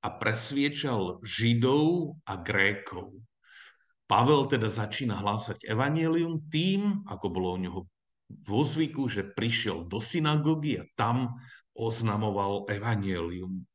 a 0.01 0.07
presviečal 0.09 1.21
Židov 1.21 2.17
a 2.25 2.33
Grékov. 2.41 3.13
Pavel 4.07 4.47
teda 4.47 4.71
začína 4.71 5.19
hlásať 5.19 5.67
evanielium 5.67 6.47
tým, 6.47 7.03
ako 7.11 7.27
bolo 7.27 7.49
u 7.55 7.59
neho 7.59 7.79
vo 8.27 8.61
zvyku, 8.63 9.07
že 9.11 9.27
prišiel 9.27 9.87
do 9.87 9.99
synagógy 9.99 10.79
a 10.79 10.87
tam 10.95 11.35
oznamoval 11.75 12.67
evanielium. 12.71 13.67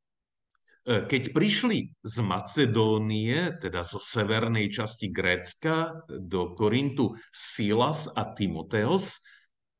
E, 0.83 1.05
keď 1.05 1.31
prišli 1.31 1.93
z 2.01 2.15
Macedónie, 2.25 3.55
teda 3.61 3.85
zo 3.85 4.01
severnej 4.01 4.73
časti 4.73 5.13
Grécka, 5.13 6.05
do 6.09 6.57
Korintu 6.57 7.13
Silas 7.29 8.09
a 8.09 8.33
Timoteos, 8.33 9.21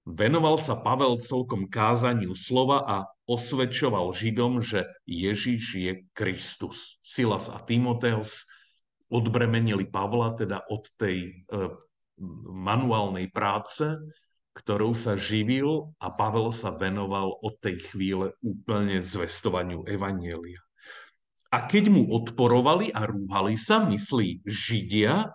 venoval 0.05 0.61
sa 0.61 0.79
Pavel 0.79 1.19
celkom 1.19 1.67
kázaniu 1.67 2.37
slova 2.37 2.85
a 2.85 2.97
osvedčoval 3.25 4.13
Židom, 4.15 4.63
že 4.63 4.85
Ježiš 5.09 5.63
je 5.75 5.93
Kristus. 6.15 7.01
Silas 7.03 7.49
a 7.49 7.59
Timoteos 7.59 8.45
odbremenili 9.11 9.87
Pavla 9.89 10.35
teda 10.37 10.63
od 10.69 10.87
tej 10.95 11.31
e, 11.31 11.31
manuálnej 12.53 13.31
práce, 13.33 13.97
ktorou 14.53 14.93
sa 14.93 15.17
živil 15.17 15.97
a 15.97 16.13
Pavel 16.13 16.53
sa 16.53 16.69
venoval 16.69 17.41
od 17.41 17.57
tej 17.57 17.81
chvíle 17.81 18.37
úplne 18.45 19.01
zvestovaniu 19.01 19.81
Evanielia. 19.89 20.61
A 21.53 21.65
keď 21.65 21.89
mu 21.89 22.09
odporovali 22.09 22.93
a 22.93 23.05
rúhali 23.05 23.57
sa, 23.57 23.85
myslí 23.85 24.41
Židia, 24.45 25.29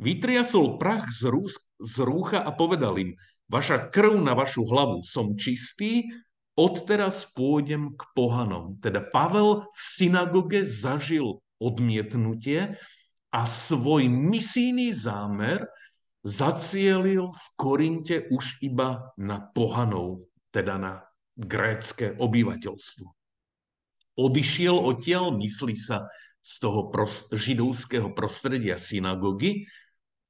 vytriasol 0.00 0.80
prach 0.80 1.08
z, 1.12 1.28
rús, 1.28 1.60
z 1.80 1.96
rúcha 2.00 2.40
a 2.40 2.52
povedal 2.52 2.96
im, 2.96 3.12
vaša 3.48 3.92
krv 3.92 4.16
na 4.24 4.32
vašu 4.32 4.64
hlavu, 4.64 5.04
som 5.04 5.36
čistý, 5.36 6.08
odteraz 6.56 7.28
pôjdem 7.32 7.92
k 7.96 8.02
pohanom. 8.16 8.76
Teda 8.80 9.04
Pavel 9.04 9.68
v 9.68 9.80
synagoge 9.80 10.64
zažil 10.64 11.40
odmietnutie 11.62 12.74
a 13.30 13.40
svoj 13.46 14.10
misijný 14.10 14.90
zámer 14.90 15.62
zacielil 16.26 17.30
v 17.30 17.44
Korinte 17.54 18.16
už 18.30 18.58
iba 18.62 19.14
na 19.14 19.38
pohanov, 19.40 20.26
teda 20.50 20.78
na 20.78 20.94
grécké 21.38 22.18
obyvateľstvo. 22.18 23.06
Odišiel 24.18 24.76
odtiaľ, 24.76 25.32
myslí 25.40 25.76
sa, 25.78 26.10
z 26.42 26.54
toho 26.58 26.90
pros- 26.90 27.30
židovského 27.30 28.10
prostredia 28.12 28.74
synagógy 28.74 29.70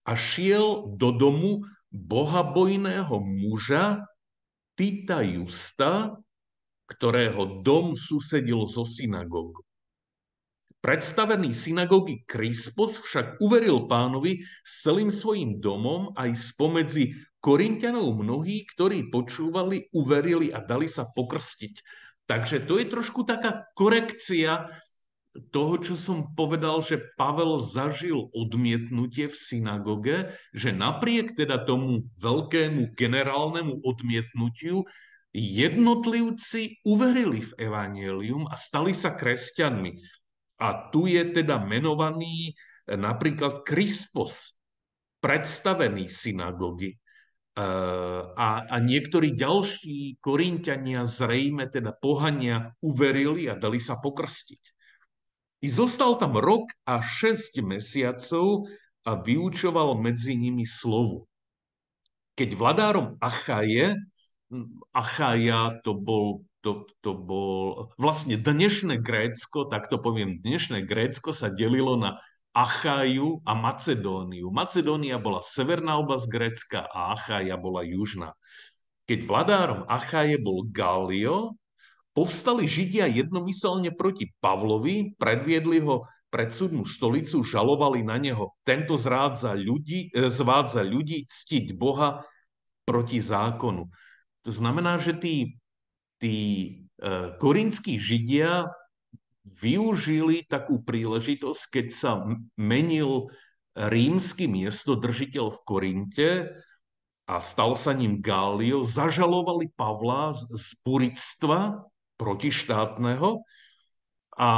a 0.05 0.13
šiel 0.13 0.93
do 0.93 1.09
domu 1.11 1.65
bohabojného 1.89 3.17
muža 3.17 4.05
Tita 4.77 5.25
Justa, 5.25 6.13
ktorého 6.89 7.65
dom 7.65 7.97
susedil 7.97 8.69
so 8.69 8.85
synagógou. 8.85 9.65
Predstavený 10.83 11.55
synagógy 11.55 12.27
Krispos 12.27 12.99
však 12.99 13.39
uveril 13.39 13.87
pánovi 13.87 14.43
s 14.67 14.83
celým 14.83 15.15
svojim 15.15 15.63
domom 15.63 16.11
aj 16.19 16.35
spomedzi 16.35 17.15
Korintianov 17.39 18.19
mnohí, 18.19 18.67
ktorí 18.67 19.07
počúvali, 19.07 19.87
uverili 19.95 20.51
a 20.51 20.59
dali 20.59 20.91
sa 20.91 21.07
pokrstiť. 21.07 21.75
Takže 22.27 22.67
to 22.67 22.83
je 22.83 22.87
trošku 22.91 23.23
taká 23.23 23.71
korekcia 23.79 24.67
toho, 25.55 25.79
čo 25.79 25.95
som 25.95 26.35
povedal, 26.35 26.83
že 26.83 27.15
Pavel 27.15 27.63
zažil 27.63 28.29
odmietnutie 28.35 29.31
v 29.31 29.37
synagoge, 29.39 30.35
že 30.51 30.75
napriek 30.75 31.39
teda 31.39 31.63
tomu 31.63 32.11
veľkému 32.19 32.99
generálnemu 32.99 33.87
odmietnutiu 33.87 34.83
jednotlivci 35.33 36.85
uverili 36.85 37.41
v 37.41 37.53
evanelium 37.71 38.45
a 38.51 38.59
stali 38.59 38.93
sa 38.93 39.17
kresťanmi. 39.17 40.22
A 40.63 40.89
tu 40.95 41.11
je 41.11 41.23
teda 41.35 41.59
menovaný 41.59 42.55
eh, 42.55 42.95
napríklad 42.95 43.67
Krispos, 43.67 44.55
predstavený 45.19 46.07
synagógy. 46.07 47.03
Eh, 47.53 48.23
a, 48.33 48.65
a 48.65 48.77
niektorí 48.81 49.37
ďalší 49.37 50.23
korinťania 50.25 51.05
zrejme 51.05 51.69
teda 51.69 51.93
pohania 51.93 52.73
uverili 52.81 53.51
a 53.51 53.59
dali 53.59 53.77
sa 53.77 54.01
pokrstiť. 54.01 54.63
I 55.63 55.69
zostal 55.69 56.19
tam 56.19 56.35
rok 56.41 56.73
a 56.89 57.05
šesť 57.05 57.63
mesiacov 57.63 58.67
a 59.07 59.21
vyučoval 59.21 60.01
medzi 60.01 60.35
nimi 60.35 60.67
slovu. 60.67 61.29
Keď 62.35 62.57
vladárom 62.57 63.21
Achaje, 63.21 64.01
hm, 64.49 64.81
Achaja 64.91 65.77
to 65.85 65.93
bol 65.93 66.49
to, 66.63 66.87
to 67.03 67.13
bol 67.13 67.91
vlastne 67.99 68.39
dnešné 68.39 69.03
Grécko, 69.03 69.67
tak 69.67 69.91
to 69.91 69.99
poviem, 69.99 70.39
dnešné 70.39 70.87
Grécko 70.87 71.35
sa 71.35 71.51
delilo 71.51 71.99
na 71.99 72.23
Acháju 72.55 73.43
a 73.43 73.53
Macedóniu. 73.59 74.55
Macedónia 74.55 75.19
bola 75.19 75.43
severná 75.43 75.99
oblasť 75.99 76.27
Grécka 76.31 76.81
a 76.87 77.19
Achája 77.19 77.59
bola 77.59 77.83
južná. 77.83 78.39
Keď 79.11 79.27
vladárom 79.27 79.83
Acháje 79.91 80.39
bol 80.39 80.63
Galio, 80.71 81.59
povstali 82.15 82.71
Židia 82.71 83.11
jednomyselne 83.11 83.91
proti 83.91 84.31
Pavlovi, 84.39 85.19
predviedli 85.19 85.83
ho 85.83 86.07
pred 86.33 86.49
súdnu 86.49 86.87
stolicu, 86.89 87.45
žalovali 87.45 88.01
na 88.07 88.17
neho. 88.17 88.57
Tento 88.65 88.97
zrádza 88.97 89.53
ľudí, 89.53 90.09
e, 90.15 90.33
zvádza 90.33 90.81
ľudí 90.81 91.29
ctiť 91.29 91.77
Boha 91.77 92.25
proti 92.89 93.21
zákonu. 93.21 93.89
To 94.45 94.51
znamená, 94.51 94.97
že 94.97 95.13
tí 95.17 95.61
tí 96.23 96.39
e, 97.03 97.35
korinskí 97.43 97.99
židia 97.99 98.71
využili 99.43 100.47
takú 100.47 100.79
príležitosť, 100.87 101.63
keď 101.75 101.87
sa 101.91 102.23
menil 102.55 103.27
rímsky 103.75 104.47
miestodržiteľ 104.47 105.51
v 105.51 105.61
Korinte 105.67 106.31
a 107.27 107.35
stal 107.43 107.75
sa 107.75 107.91
ním 107.91 108.23
Gálio, 108.23 108.87
zažalovali 108.87 109.75
Pavla 109.75 110.31
z 110.37 110.67
burictva 110.87 111.91
protištátneho 112.21 113.43
a 114.39 114.51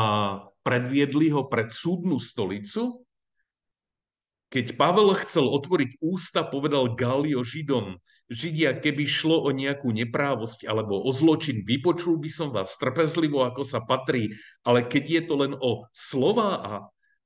predviedli 0.60 1.32
ho 1.32 1.48
pred 1.48 1.72
súdnu 1.72 2.20
stolicu. 2.20 3.06
Keď 4.52 4.76
Pavel 4.76 5.16
chcel 5.24 5.48
otvoriť 5.48 5.98
ústa, 6.04 6.44
povedal 6.46 6.92
Gálio 6.92 7.40
Židom, 7.40 7.98
Židia, 8.32 8.80
keby 8.80 9.04
šlo 9.04 9.44
o 9.44 9.52
nejakú 9.52 9.92
neprávosť 9.92 10.64
alebo 10.64 10.96
o 10.96 11.12
zločin, 11.12 11.60
vypočul 11.60 12.16
by 12.16 12.30
som 12.32 12.48
vás 12.56 12.80
trpezlivo, 12.80 13.44
ako 13.44 13.68
sa 13.68 13.84
patrí, 13.84 14.32
ale 14.64 14.88
keď 14.88 15.04
je 15.04 15.22
to 15.28 15.34
len 15.36 15.52
o 15.60 15.84
slova 15.92 16.50
a 16.56 16.72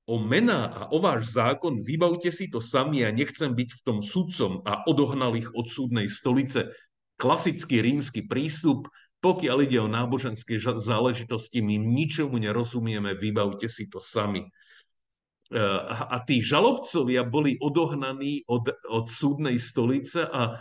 o 0.08 0.16
mená 0.18 0.72
a 0.72 0.82
o 0.90 0.98
váš 0.98 1.36
zákon, 1.36 1.78
vybavte 1.84 2.34
si 2.34 2.50
to 2.50 2.58
sami 2.58 3.06
a 3.06 3.14
nechcem 3.14 3.54
byť 3.54 3.70
v 3.78 3.84
tom 3.84 3.98
sudcom 4.02 4.64
a 4.66 4.82
odohnal 4.90 5.36
ich 5.38 5.46
od 5.54 5.70
súdnej 5.70 6.10
stolice. 6.10 6.72
Klasický 7.14 7.78
rímsky 7.78 8.26
prístup, 8.26 8.90
pokiaľ 9.22 9.68
ide 9.68 9.78
o 9.78 9.90
náboženské 9.90 10.58
záležitosti, 10.58 11.62
my 11.62 11.78
ničomu 11.78 12.42
nerozumieme, 12.42 13.14
vybavte 13.14 13.70
si 13.70 13.86
to 13.86 14.00
sami. 14.02 14.42
E, 14.42 15.60
a 15.90 16.16
tí 16.24 16.40
žalobcovia 16.40 17.28
boli 17.28 17.60
odohnaní 17.60 18.48
od, 18.48 18.70
od 18.88 19.06
súdnej 19.12 19.60
stolice 19.60 20.24
a 20.24 20.56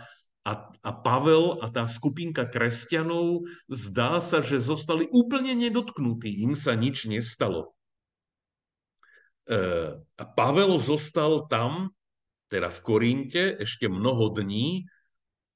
a, 0.48 0.52
a 0.80 0.92
Pavel 0.96 1.60
a 1.60 1.68
tá 1.68 1.84
skupinka 1.84 2.48
kresťanov 2.48 3.44
zdá 3.68 4.16
sa, 4.24 4.40
že 4.40 4.56
zostali 4.56 5.04
úplne 5.12 5.52
nedotknutí, 5.52 6.40
im 6.40 6.56
sa 6.56 6.72
nič 6.72 7.04
nestalo. 7.04 7.76
E, 9.44 9.56
a 10.00 10.24
Pavel 10.24 10.80
zostal 10.80 11.44
tam, 11.52 11.92
teda 12.48 12.72
v 12.72 12.80
Korinte, 12.80 13.44
ešte 13.60 13.92
mnoho 13.92 14.32
dní, 14.32 14.88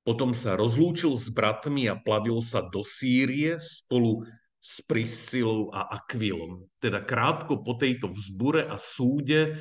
potom 0.04 0.36
sa 0.36 0.58
rozlúčil 0.58 1.16
s 1.16 1.32
bratmi 1.32 1.88
a 1.88 1.96
plavil 1.96 2.44
sa 2.44 2.60
do 2.60 2.84
Sýrie 2.84 3.56
spolu 3.62 4.26
s 4.58 4.82
Priscilou 4.84 5.72
a 5.72 5.88
Akvilom. 5.88 6.68
Teda 6.82 7.00
krátko 7.00 7.64
po 7.64 7.78
tejto 7.78 8.10
vzbure 8.10 8.66
a 8.66 8.76
súde 8.76 9.56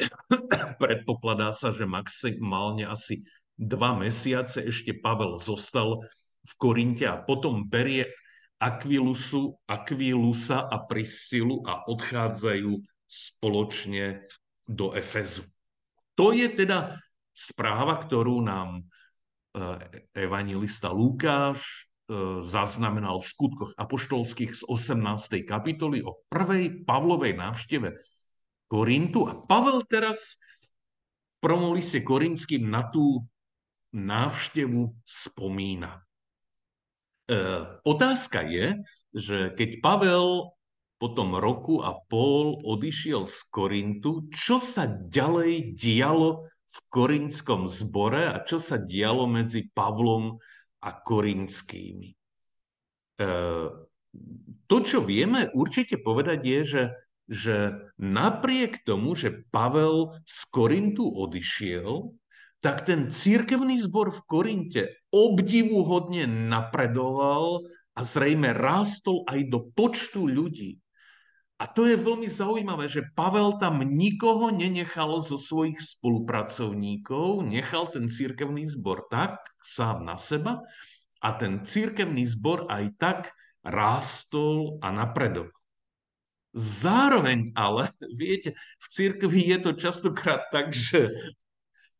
predpokladá 0.82 1.54
sa, 1.54 1.70
že 1.70 1.86
maximálne 1.86 2.88
asi 2.88 3.22
dva 3.54 3.94
mesiace 3.94 4.66
ešte 4.66 4.94
Pavel 4.98 5.38
zostal 5.38 6.02
v 6.44 6.52
Korinte 6.58 7.06
a 7.06 7.20
potom 7.20 7.64
berie 7.64 8.10
Aquilusu, 8.60 9.58
Aquilusa 9.68 10.66
a 10.70 10.76
Priscilu 10.84 11.62
a 11.66 11.84
odchádzajú 11.88 12.72
spoločne 13.04 14.24
do 14.64 14.96
Efezu. 14.96 15.44
To 16.16 16.30
je 16.30 16.46
teda 16.48 16.94
správa, 17.34 17.98
ktorú 17.98 18.40
nám 18.40 18.80
e, 18.80 18.82
evangelista 20.14 20.94
Lukáš 20.94 21.60
e, 21.66 22.40
zaznamenal 22.46 23.18
v 23.18 23.26
skutkoch 23.26 23.70
apoštolských 23.74 24.54
z 24.54 24.62
18. 24.70 25.42
kapitoly 25.42 26.00
o 26.06 26.22
prvej 26.30 26.86
Pavlovej 26.86 27.34
návšteve 27.34 27.98
Korintu. 28.70 29.26
A 29.26 29.42
Pavel 29.42 29.82
teraz 29.84 30.38
v 31.36 31.38
prvom 31.42 31.74
liste 31.74 32.00
Korinským 32.00 32.70
na 32.70 32.86
tú 32.88 33.26
návštevu 33.94 34.90
spomína. 35.06 36.02
E, 37.30 37.38
otázka 37.86 38.42
je, 38.42 38.82
že 39.14 39.54
keď 39.54 39.78
Pavel 39.78 40.50
potom 40.98 41.38
roku 41.38 41.78
a 41.78 41.94
pol 42.10 42.58
odišiel 42.66 43.30
z 43.30 43.38
Korintu, 43.54 44.26
čo 44.34 44.58
sa 44.58 44.90
ďalej 44.90 45.78
dialo 45.78 46.50
v 46.64 46.78
korintskom 46.90 47.70
zbore 47.70 48.34
a 48.34 48.42
čo 48.42 48.58
sa 48.58 48.80
dialo 48.80 49.30
medzi 49.30 49.70
Pavlom 49.70 50.42
a 50.82 50.90
korinskými. 50.90 52.10
E, 52.10 52.16
to, 54.66 54.76
čo 54.82 54.98
vieme 55.06 55.50
určite 55.54 56.02
povedať, 56.02 56.40
je, 56.42 56.60
že, 56.64 56.84
že 57.30 57.56
napriek 58.00 58.82
tomu, 58.82 59.14
že 59.14 59.46
Pavel 59.54 60.18
z 60.26 60.40
Korintu 60.50 61.06
odišiel, 61.06 62.10
tak 62.64 62.88
ten 62.88 63.12
církevný 63.12 63.76
zbor 63.84 64.08
v 64.08 64.20
Korinte 64.24 64.82
obdivuhodne 65.12 66.24
napredoval 66.24 67.68
a 67.92 68.00
zrejme 68.00 68.56
rástol 68.56 69.28
aj 69.28 69.52
do 69.52 69.68
počtu 69.76 70.24
ľudí. 70.24 70.80
A 71.60 71.68
to 71.68 71.84
je 71.84 72.00
veľmi 72.00 72.24
zaujímavé, 72.24 72.88
že 72.88 73.06
Pavel 73.12 73.60
tam 73.60 73.84
nikoho 73.84 74.48
nenechal 74.48 75.20
zo 75.20 75.36
svojich 75.36 75.76
spolupracovníkov, 75.76 77.44
nechal 77.44 77.84
ten 77.92 78.08
církevný 78.08 78.64
zbor 78.66 79.12
tak, 79.12 79.44
sám 79.60 80.08
na 80.08 80.16
seba, 80.16 80.64
a 81.20 81.28
ten 81.36 81.68
církevný 81.68 82.24
zbor 82.26 82.64
aj 82.72 82.84
tak 82.96 83.20
rástol 83.60 84.80
a 84.80 84.88
napredoval. 84.88 85.52
Zároveň 86.54 87.52
ale, 87.58 87.92
viete, 88.20 88.56
v 88.80 88.86
církvi 88.88 89.52
je 89.52 89.58
to 89.60 89.70
častokrát 89.76 90.48
tak, 90.48 90.72
že 90.72 91.12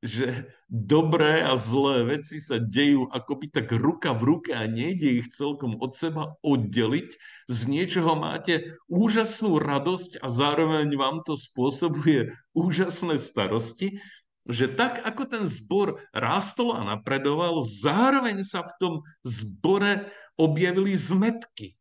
že 0.05 0.53
dobré 0.69 1.40
a 1.40 1.57
zlé 1.57 2.05
veci 2.05 2.37
sa 2.37 2.61
dejú 2.61 3.09
akoby 3.09 3.49
tak 3.49 3.73
ruka 3.73 4.12
v 4.12 4.23
ruke 4.37 4.53
a 4.53 4.69
nejde 4.69 5.25
ich 5.25 5.33
celkom 5.33 5.81
od 5.81 5.97
seba 5.97 6.37
oddeliť. 6.45 7.09
Z 7.49 7.61
niečoho 7.73 8.12
máte 8.12 8.77
úžasnú 8.93 9.57
radosť 9.57 10.21
a 10.21 10.29
zároveň 10.29 10.93
vám 11.01 11.25
to 11.25 11.40
spôsobuje 11.40 12.37
úžasné 12.53 13.17
starosti, 13.17 14.05
že 14.45 14.69
tak 14.69 15.01
ako 15.01 15.25
ten 15.25 15.45
zbor 15.49 16.05
rástol 16.12 16.77
a 16.77 16.85
napredoval, 16.85 17.64
zároveň 17.64 18.45
sa 18.45 18.61
v 18.61 18.73
tom 18.77 18.95
zbore 19.25 20.12
objavili 20.37 20.93
zmetky. 21.01 21.81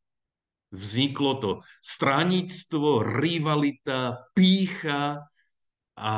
Vzniklo 0.72 1.32
to 1.44 1.52
stránictvo, 1.84 3.04
rivalita, 3.04 4.32
pícha 4.32 5.28
a 6.00 6.14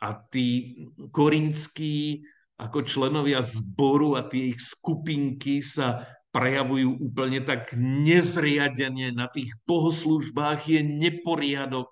a 0.00 0.12
tí 0.12 0.76
korinskí 1.10 2.24
ako 2.56 2.88
členovia 2.88 3.44
zboru 3.44 4.16
a 4.16 4.24
tie 4.24 4.56
ich 4.56 4.60
skupinky 4.60 5.60
sa 5.60 6.04
prejavujú 6.32 7.00
úplne 7.00 7.40
tak 7.40 7.72
nezriadene 7.80 9.12
na 9.12 9.28
tých 9.28 9.56
bohoslužbách, 9.64 10.68
je 10.68 10.80
neporiadok. 10.84 11.88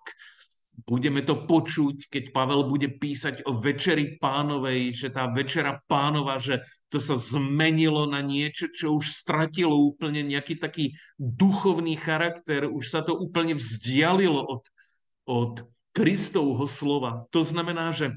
Budeme 0.85 1.25
to 1.25 1.49
počuť, 1.49 2.13
keď 2.13 2.25
Pavel 2.35 2.69
bude 2.69 2.93
písať 2.93 3.49
o 3.49 3.57
večeri 3.57 4.21
pánovej, 4.21 4.93
že 4.93 5.09
tá 5.09 5.31
večera 5.33 5.81
pánova, 5.89 6.37
že 6.37 6.61
to 6.93 7.01
sa 7.01 7.17
zmenilo 7.17 8.05
na 8.05 8.21
niečo, 8.21 8.69
čo 8.69 9.01
už 9.01 9.09
stratilo 9.09 9.81
úplne 9.81 10.21
nejaký 10.21 10.61
taký 10.61 10.93
duchovný 11.17 11.97
charakter, 11.97 12.69
už 12.69 12.85
sa 12.85 13.01
to 13.01 13.17
úplne 13.17 13.57
vzdialilo 13.57 14.45
od, 14.45 14.63
od 15.25 15.55
Kristovho 15.95 16.67
slova. 16.67 17.31
To 17.31 17.47
znamená, 17.47 17.95
že 17.95 18.13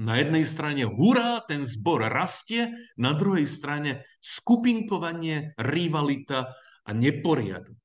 na 0.00 0.16
jednej 0.16 0.48
strane 0.48 0.88
hurá, 0.88 1.44
ten 1.44 1.68
zbor 1.68 2.06
rastie, 2.08 2.72
na 2.96 3.12
druhej 3.12 3.44
strane 3.44 4.06
skupinkovanie, 4.24 5.52
rivalita 5.60 6.56
a 6.86 6.90
neporiadok. 6.96 7.76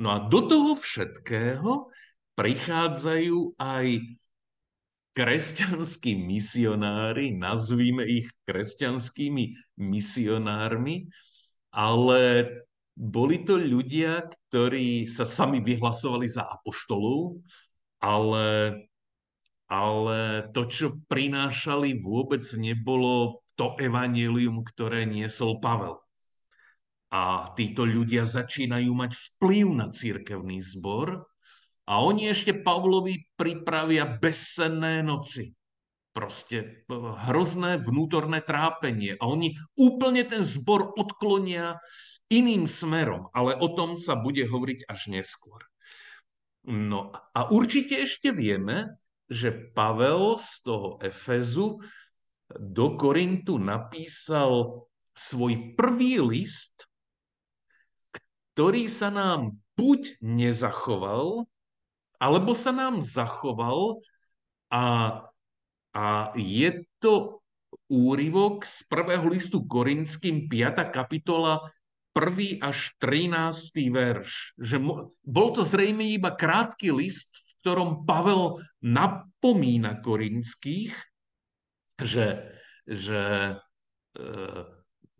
No 0.00 0.16
a 0.16 0.18
do 0.30 0.46
toho 0.48 0.72
všetkého 0.72 1.92
prichádzajú 2.38 3.60
aj 3.60 3.86
kresťanskí 5.16 6.12
misionári, 6.16 7.32
nazvíme 7.32 8.04
ich 8.04 8.28
kresťanskými 8.44 9.76
misionármi, 9.80 11.08
ale 11.72 12.20
boli 12.96 13.44
to 13.44 13.60
ľudia, 13.60 14.28
ktorí 14.28 15.08
sa 15.08 15.28
sami 15.28 15.60
vyhlasovali 15.64 16.28
za 16.28 16.48
apoštolov, 16.48 17.40
ale, 18.06 18.46
ale 19.66 20.46
to, 20.54 20.70
čo 20.70 20.86
prinášali, 21.10 21.98
vôbec 21.98 22.46
nebolo 22.54 23.42
to 23.58 23.74
evanílium, 23.82 24.62
ktoré 24.62 25.02
niesol 25.10 25.58
Pavel. 25.58 25.98
A 27.10 27.50
títo 27.58 27.82
ľudia 27.82 28.22
začínajú 28.22 28.94
mať 28.94 29.12
vplyv 29.14 29.66
na 29.74 29.86
církevný 29.90 30.62
zbor 30.62 31.26
a 31.86 32.02
oni 32.02 32.30
ešte 32.30 32.54
Pavlovi 32.54 33.30
pripravia 33.38 34.06
bezsenné 34.06 35.02
noci. 35.06 35.54
Proste 36.10 36.82
hrozné 37.28 37.76
vnútorné 37.76 38.40
trápenie. 38.40 39.20
A 39.20 39.28
oni 39.28 39.52
úplne 39.76 40.24
ten 40.24 40.40
zbor 40.42 40.96
odklonia 40.96 41.76
iným 42.32 42.64
smerom, 42.66 43.28
ale 43.36 43.54
o 43.60 43.68
tom 43.70 44.00
sa 44.00 44.16
bude 44.18 44.48
hovoriť 44.48 44.88
až 44.88 45.12
neskôr. 45.12 45.62
No 46.66 47.14
a 47.14 47.40
určite 47.54 48.02
ešte 48.02 48.34
vieme, 48.34 48.98
že 49.30 49.54
Pavel 49.54 50.34
z 50.38 50.50
toho 50.66 50.88
Efezu 50.98 51.78
do 52.50 52.86
Korintu 52.98 53.58
napísal 53.58 54.86
svoj 55.14 55.74
prvý 55.78 56.18
list, 56.22 56.90
ktorý 58.54 58.90
sa 58.90 59.14
nám 59.14 59.58
buď 59.78 60.18
nezachoval, 60.22 61.46
alebo 62.18 62.50
sa 62.56 62.72
nám 62.74 62.98
zachoval 63.04 64.02
a, 64.72 64.84
a 65.94 66.04
je 66.34 66.82
to 66.98 67.44
úryvok 67.86 68.66
z 68.66 68.82
prvého 68.90 69.26
listu 69.30 69.62
Korinským 69.62 70.50
5. 70.50 70.90
kapitola 70.90 71.62
1. 72.16 72.64
až 72.64 72.96
13. 72.96 73.92
verš. 73.92 74.56
Že 74.56 74.76
mo- 74.80 75.12
bol 75.20 75.52
to 75.52 75.60
zrejme 75.60 76.00
iba 76.00 76.32
krátky 76.32 76.88
list, 76.96 77.36
v 77.36 77.50
ktorom 77.60 77.90
Pavel 78.08 78.64
napomína 78.80 80.00
korinských, 80.00 80.96
že, 82.00 82.56
že 82.88 83.22
e, 83.52 84.24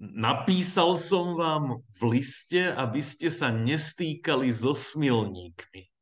napísal 0.00 0.96
som 0.96 1.36
vám 1.36 1.84
v 1.84 2.02
liste, 2.16 2.72
aby 2.72 3.04
ste 3.04 3.28
sa 3.28 3.52
nestýkali 3.52 4.48
so 4.52 4.72
smilníkmi. 4.72 5.92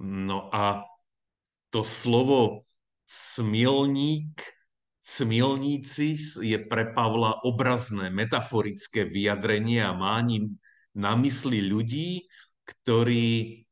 No 0.00 0.48
a 0.48 0.84
to 1.68 1.84
slovo 1.84 2.64
smilník 3.04 4.59
Smilníci 5.10 6.38
je 6.38 6.58
pre 6.70 6.94
Pavla 6.94 7.42
obrazné, 7.42 8.14
metaforické 8.14 9.02
vyjadrenie 9.02 9.82
a 9.82 9.90
má 9.90 10.22
ním 10.22 10.62
na 10.94 11.18
mysli 11.18 11.66
ľudí, 11.66 12.30
ktorí 12.62 13.66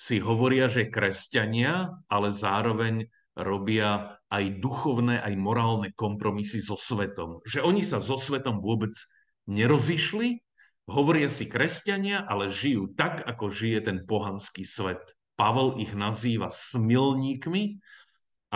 si 0.00 0.16
hovoria, 0.24 0.64
že 0.72 0.88
kresťania, 0.88 1.92
ale 2.08 2.32
zároveň 2.32 3.04
robia 3.36 4.16
aj 4.32 4.64
duchovné, 4.64 5.20
aj 5.20 5.34
morálne 5.36 5.92
kompromisy 5.92 6.64
so 6.64 6.80
svetom. 6.80 7.44
Že 7.44 7.68
oni 7.68 7.84
sa 7.84 8.00
so 8.00 8.16
svetom 8.16 8.56
vôbec 8.56 8.96
nerozišli, 9.44 10.40
hovoria 10.88 11.28
si 11.28 11.52
kresťania, 11.52 12.24
ale 12.24 12.48
žijú 12.48 12.96
tak, 12.96 13.28
ako 13.28 13.52
žije 13.52 13.92
ten 13.92 13.98
pohanský 14.08 14.64
svet. 14.64 15.04
Pavel 15.36 15.76
ich 15.84 15.92
nazýva 15.92 16.48
smilníkmi 16.48 17.76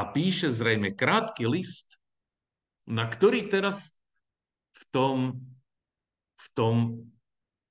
a 0.00 0.02
píše 0.08 0.48
zrejme 0.48 0.96
krátky 0.96 1.44
list, 1.44 2.00
na 2.88 3.04
ktorý 3.06 3.46
teraz 3.46 3.94
v 4.72 4.82
tom, 4.90 5.16
v 6.34 6.46
tom 6.56 6.74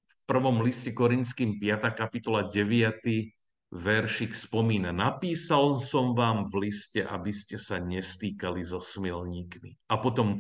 v 0.08 0.16
prvom 0.24 0.64
liste 0.64 0.96
Korinským 0.96 1.60
5. 1.60 1.92
kapitola 1.92 2.48
9. 2.48 3.04
veršik 3.72 4.32
spomína. 4.32 4.96
Napísal 4.96 5.80
som 5.80 6.16
vám 6.16 6.48
v 6.48 6.68
liste, 6.68 7.04
aby 7.04 7.32
ste 7.36 7.60
sa 7.60 7.80
nestýkali 7.80 8.64
so 8.64 8.80
smilníkmi. 8.80 9.92
A 9.92 10.00
potom 10.00 10.40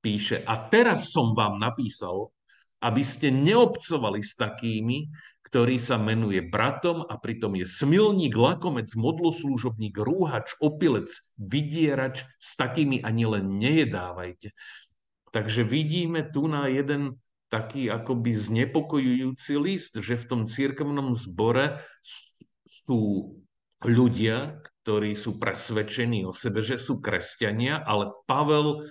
píše, 0.00 0.40
a 0.44 0.54
teraz 0.68 1.12
som 1.12 1.36
vám 1.36 1.60
napísal, 1.60 2.32
aby 2.84 3.00
ste 3.00 3.32
neobcovali 3.32 4.20
s 4.20 4.36
takými, 4.36 5.08
ktorý 5.46 5.78
sa 5.78 5.94
menuje 5.94 6.42
bratom 6.42 7.06
a 7.06 7.14
pritom 7.22 7.54
je 7.54 7.70
smilník, 7.70 8.34
lakomec, 8.34 8.90
modloslúžobník, 8.98 9.94
rúhač, 9.94 10.58
opilec, 10.58 11.06
vydierač, 11.38 12.26
s 12.42 12.58
takými 12.58 12.98
ani 13.06 13.24
len 13.30 13.54
nejedávajte. 13.62 14.50
Takže 15.30 15.62
vidíme 15.62 16.26
tu 16.26 16.50
na 16.50 16.66
jeden 16.66 17.22
taký 17.46 17.86
akoby 17.86 18.34
znepokojujúci 18.34 19.54
list, 19.54 19.94
že 19.94 20.18
v 20.18 20.26
tom 20.26 20.40
církevnom 20.50 21.14
zbore 21.14 21.78
sú 22.66 23.30
ľudia, 23.86 24.66
ktorí 24.82 25.14
sú 25.14 25.38
presvedčení 25.38 26.26
o 26.26 26.34
sebe, 26.34 26.58
že 26.66 26.74
sú 26.74 26.98
kresťania, 26.98 27.86
ale 27.86 28.10
Pavel 28.26 28.90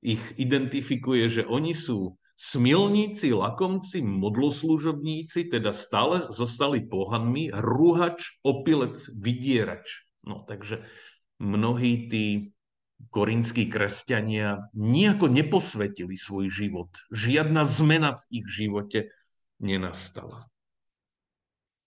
ich 0.00 0.24
identifikuje, 0.40 1.28
že 1.28 1.42
oni 1.44 1.76
sú 1.76 2.16
Smilníci, 2.42 3.30
lakomci, 3.30 4.02
modloslužobníci 4.02 5.46
teda 5.46 5.70
stále 5.70 6.26
zostali 6.26 6.82
pohanmi, 6.82 7.54
rúhač, 7.54 8.42
opilec, 8.42 8.98
vydierač. 9.14 10.10
No 10.26 10.42
takže 10.42 10.82
mnohí 11.38 12.10
tí 12.10 12.50
korinskí 13.14 13.70
kresťania 13.70 14.74
nejako 14.74 15.30
neposvetili 15.30 16.18
svoj 16.18 16.50
život. 16.50 16.90
Žiadna 17.14 17.62
zmena 17.62 18.10
v 18.10 18.42
ich 18.42 18.46
živote 18.50 19.14
nenastala. 19.62 20.50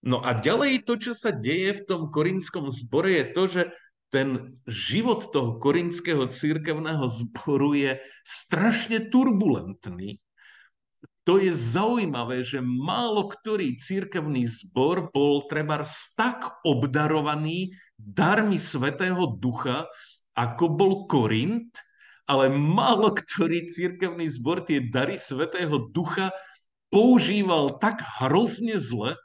No 0.07 0.23
a 0.23 0.39
ďalej 0.39 0.87
to, 0.87 0.95
čo 0.95 1.11
sa 1.11 1.35
deje 1.35 1.83
v 1.83 1.85
tom 1.87 2.01
korinskom 2.15 2.71
zbore, 2.71 3.11
je 3.11 3.25
to, 3.35 3.43
že 3.51 3.63
ten 4.07 4.55
život 4.63 5.35
toho 5.35 5.59
korinského 5.59 6.31
církevného 6.31 7.03
zboru 7.11 7.75
je 7.75 7.99
strašne 8.23 9.11
turbulentný 9.11 10.23
to 11.25 11.41
je 11.41 11.51
zaujímavé, 11.57 12.45
že 12.45 12.61
málo 12.61 13.25
ktorý 13.25 13.81
církevný 13.81 14.45
zbor 14.45 15.09
bol 15.09 15.49
treba 15.49 15.81
tak 16.13 16.61
obdarovaný 16.61 17.73
darmi 17.97 18.61
Svetého 18.61 19.33
Ducha, 19.33 19.89
ako 20.37 20.65
bol 20.69 20.93
Korint, 21.09 21.73
ale 22.29 22.53
málo 22.53 23.09
ktorý 23.09 23.65
církevný 23.65 24.29
zbor 24.29 24.69
tie 24.69 24.85
dary 24.85 25.17
Svetého 25.17 25.89
Ducha 25.89 26.29
používal 26.93 27.81
tak 27.81 28.05
hrozne 28.21 28.77
zle, 28.77 29.17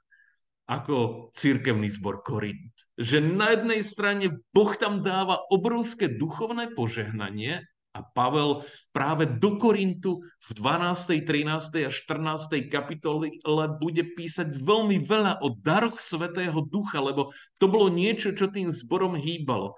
ako 0.71 1.29
církevný 1.35 1.91
zbor 1.91 2.23
Korint. 2.23 2.73
Že 2.95 3.19
na 3.35 3.53
jednej 3.53 3.83
strane 3.83 4.27
Boh 4.55 4.71
tam 4.79 5.03
dáva 5.03 5.43
obrovské 5.51 6.07
duchovné 6.07 6.73
požehnanie 6.79 7.67
a 7.91 8.07
Pavel 8.07 8.63
práve 8.95 9.27
do 9.27 9.59
Korintu 9.59 10.23
v 10.23 10.51
12., 10.55 11.27
13. 11.27 11.87
a 11.87 11.91
14. 11.91 12.71
kapitole 12.71 13.35
bude 13.83 14.05
písať 14.15 14.55
veľmi 14.55 15.03
veľa 15.03 15.43
o 15.43 15.51
daroch 15.59 15.99
Svetého 15.99 16.63
Ducha, 16.63 17.03
lebo 17.03 17.35
to 17.59 17.67
bolo 17.67 17.91
niečo, 17.91 18.31
čo 18.31 18.47
tým 18.47 18.71
zborom 18.71 19.19
hýbalo. 19.19 19.75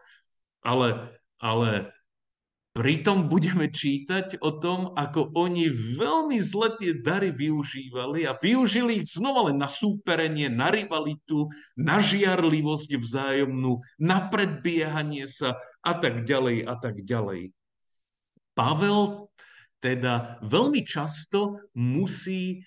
Ale, 0.60 1.16
ale 1.40 1.90
pritom 2.76 3.32
budeme 3.32 3.72
čítať 3.72 4.40
o 4.44 4.60
tom, 4.60 4.92
ako 4.92 5.32
oni 5.32 5.72
veľmi 5.96 6.36
zle 6.44 6.76
tie 6.76 6.92
dary 7.00 7.32
využívali 7.32 8.28
a 8.28 8.36
využili 8.36 9.00
ich 9.00 9.08
znova 9.08 9.48
len 9.48 9.56
na 9.56 9.72
súperenie, 9.72 10.52
na 10.52 10.68
rivalitu, 10.68 11.48
na 11.80 12.00
žiarlivosť 12.00 12.90
vzájomnú, 12.96 13.80
na 14.00 14.28
predbiehanie 14.28 15.24
sa 15.28 15.56
a 15.80 15.92
tak 15.96 16.28
ďalej 16.28 16.68
a 16.68 16.74
tak 16.76 17.00
ďalej. 17.04 17.56
Pavel 18.52 19.32
teda 19.82 20.38
veľmi 20.46 20.86
často 20.86 21.68
musí 21.74 22.54
e, 22.54 22.58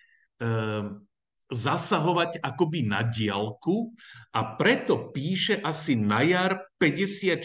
zasahovať 1.47 2.41
akoby 2.41 2.89
na 2.89 3.05
diálku 3.05 3.93
a 4.35 4.57
preto 4.57 5.13
píše 5.13 5.61
asi 5.61 5.95
na 5.95 6.25
jar 6.25 6.59
54 6.81 7.39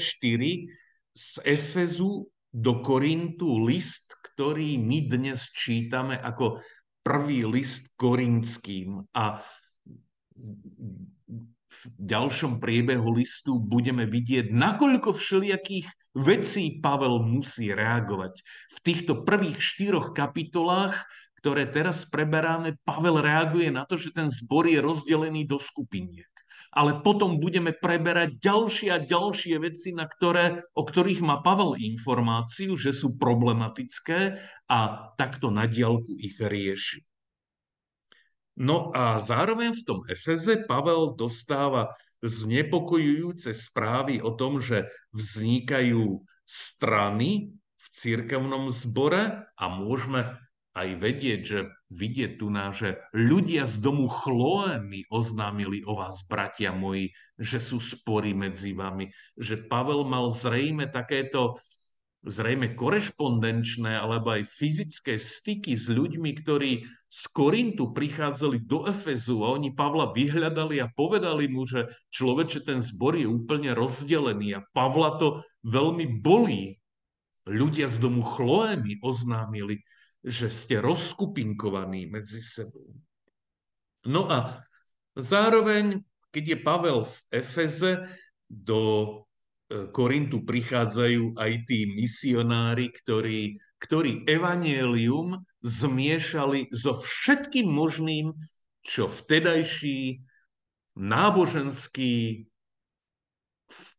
z 1.12 1.31
Efezu 1.44 2.26
do 2.50 2.72
Korintu 2.83 3.62
list, 3.62 4.16
ktorý 4.18 4.81
my 4.81 5.07
dnes 5.07 5.53
čítame 5.55 6.18
ako 6.18 6.59
prvý 7.05 7.46
list 7.46 7.92
korinským. 7.94 9.07
A 9.14 9.38
v 11.70 11.80
ďalšom 12.02 12.59
priebehu 12.59 13.14
listu 13.14 13.62
budeme 13.62 14.02
vidieť, 14.02 14.50
nakoľko 14.50 15.14
všelijakých 15.14 15.87
vecí 16.18 16.83
Pavel 16.83 17.22
musí 17.22 17.70
reagovať. 17.70 18.42
V 18.74 18.78
týchto 18.83 19.22
prvých 19.22 19.62
štyroch 19.62 20.11
kapitolách, 20.11 20.98
ktoré 21.38 21.70
teraz 21.70 22.11
preberáme, 22.11 22.74
Pavel 22.83 23.22
reaguje 23.22 23.70
na 23.70 23.87
to, 23.87 23.94
že 23.94 24.11
ten 24.11 24.28
zbor 24.28 24.66
je 24.66 24.83
rozdelený 24.83 25.46
do 25.46 25.62
skupiniek. 25.62 26.28
Ale 26.70 27.02
potom 27.02 27.42
budeme 27.42 27.74
preberať 27.74 28.38
ďalšie 28.38 28.94
a 28.94 29.02
ďalšie 29.02 29.59
veci, 29.59 29.90
na 29.90 30.06
ktoré, 30.06 30.62
o 30.74 30.87
ktorých 30.87 31.18
má 31.22 31.42
Pavel 31.42 31.74
informáciu, 31.74 32.78
že 32.78 32.94
sú 32.94 33.18
problematické 33.18 34.38
a 34.70 34.78
takto 35.18 35.50
na 35.50 35.66
diálku 35.66 36.14
ich 36.18 36.38
rieši. 36.38 37.10
No 38.59 38.91
a 38.95 39.23
zároveň 39.23 39.77
v 39.77 39.83
tom 39.87 40.01
Efeze 40.11 40.67
Pavel 40.67 41.15
dostáva 41.15 41.95
znepokojujúce 42.21 43.57
správy 43.57 44.21
o 44.21 44.35
tom, 44.37 44.61
že 44.61 44.91
vznikajú 45.17 46.21
strany 46.45 47.55
v 47.57 47.87
církevnom 47.95 48.69
zbore 48.69 49.49
a 49.57 49.65
môžeme 49.71 50.37
aj 50.77 50.89
vedieť, 51.03 51.41
že 51.43 51.61
vidieť 51.91 52.39
tu 52.39 52.47
na, 52.47 52.71
že 52.71 53.03
ľudia 53.11 53.67
z 53.67 53.83
domu 53.83 54.07
Chloe 54.07 54.79
mi 54.79 55.03
oznámili 55.11 55.83
o 55.83 55.99
vás, 55.99 56.23
bratia 56.31 56.71
moji, 56.71 57.11
že 57.35 57.59
sú 57.59 57.83
spory 57.83 58.37
medzi 58.37 58.71
vami. 58.71 59.11
Že 59.35 59.67
Pavel 59.67 60.07
mal 60.07 60.31
zrejme 60.31 60.87
takéto 60.87 61.59
zrejme 62.20 62.76
korešpondenčné 62.76 63.96
alebo 63.96 64.37
aj 64.37 64.44
fyzické 64.44 65.16
styky 65.16 65.72
s 65.72 65.88
ľuďmi, 65.88 66.30
ktorí 66.44 66.85
z 67.09 67.22
Korintu 67.33 67.96
prichádzali 67.96 68.68
do 68.68 68.85
Efezu 68.85 69.40
a 69.40 69.56
oni 69.56 69.72
Pavla 69.72 70.12
vyhľadali 70.12 70.85
a 70.85 70.92
povedali 70.92 71.48
mu, 71.48 71.64
že 71.64 71.88
človeče, 72.12 72.68
ten 72.68 72.85
zbor 72.85 73.16
je 73.16 73.24
úplne 73.24 73.72
rozdelený 73.72 74.61
a 74.61 74.64
Pavla 74.76 75.16
to 75.16 75.40
veľmi 75.64 76.20
bolí. 76.20 76.76
Ľudia 77.48 77.88
z 77.88 77.96
domu 78.04 78.20
Chloe 78.20 78.76
mi 78.76 79.00
oznámili, 79.00 79.80
že 80.20 80.52
ste 80.52 80.76
rozkupinkovaní 80.85 82.04
medzi 82.12 82.44
sebou. 82.44 82.92
No 84.04 84.28
a 84.28 84.61
zároveň, 85.16 86.04
keď 86.28 86.44
je 86.52 86.59
Pavel 86.61 86.98
v 87.09 87.16
Efeze, 87.33 87.92
do 88.50 88.80
Korintu 89.70 90.42
prichádzajú 90.42 91.38
aj 91.38 91.52
tí 91.70 91.87
misionári, 91.94 92.90
ktorí, 92.90 93.62
ktorí 93.78 94.26
evanielium 94.26 95.46
zmiešali 95.62 96.74
so 96.74 96.98
všetkým 96.98 97.70
možným, 97.70 98.35
čo 98.83 99.06
vtedajší 99.06 100.26
náboženský 100.98 102.44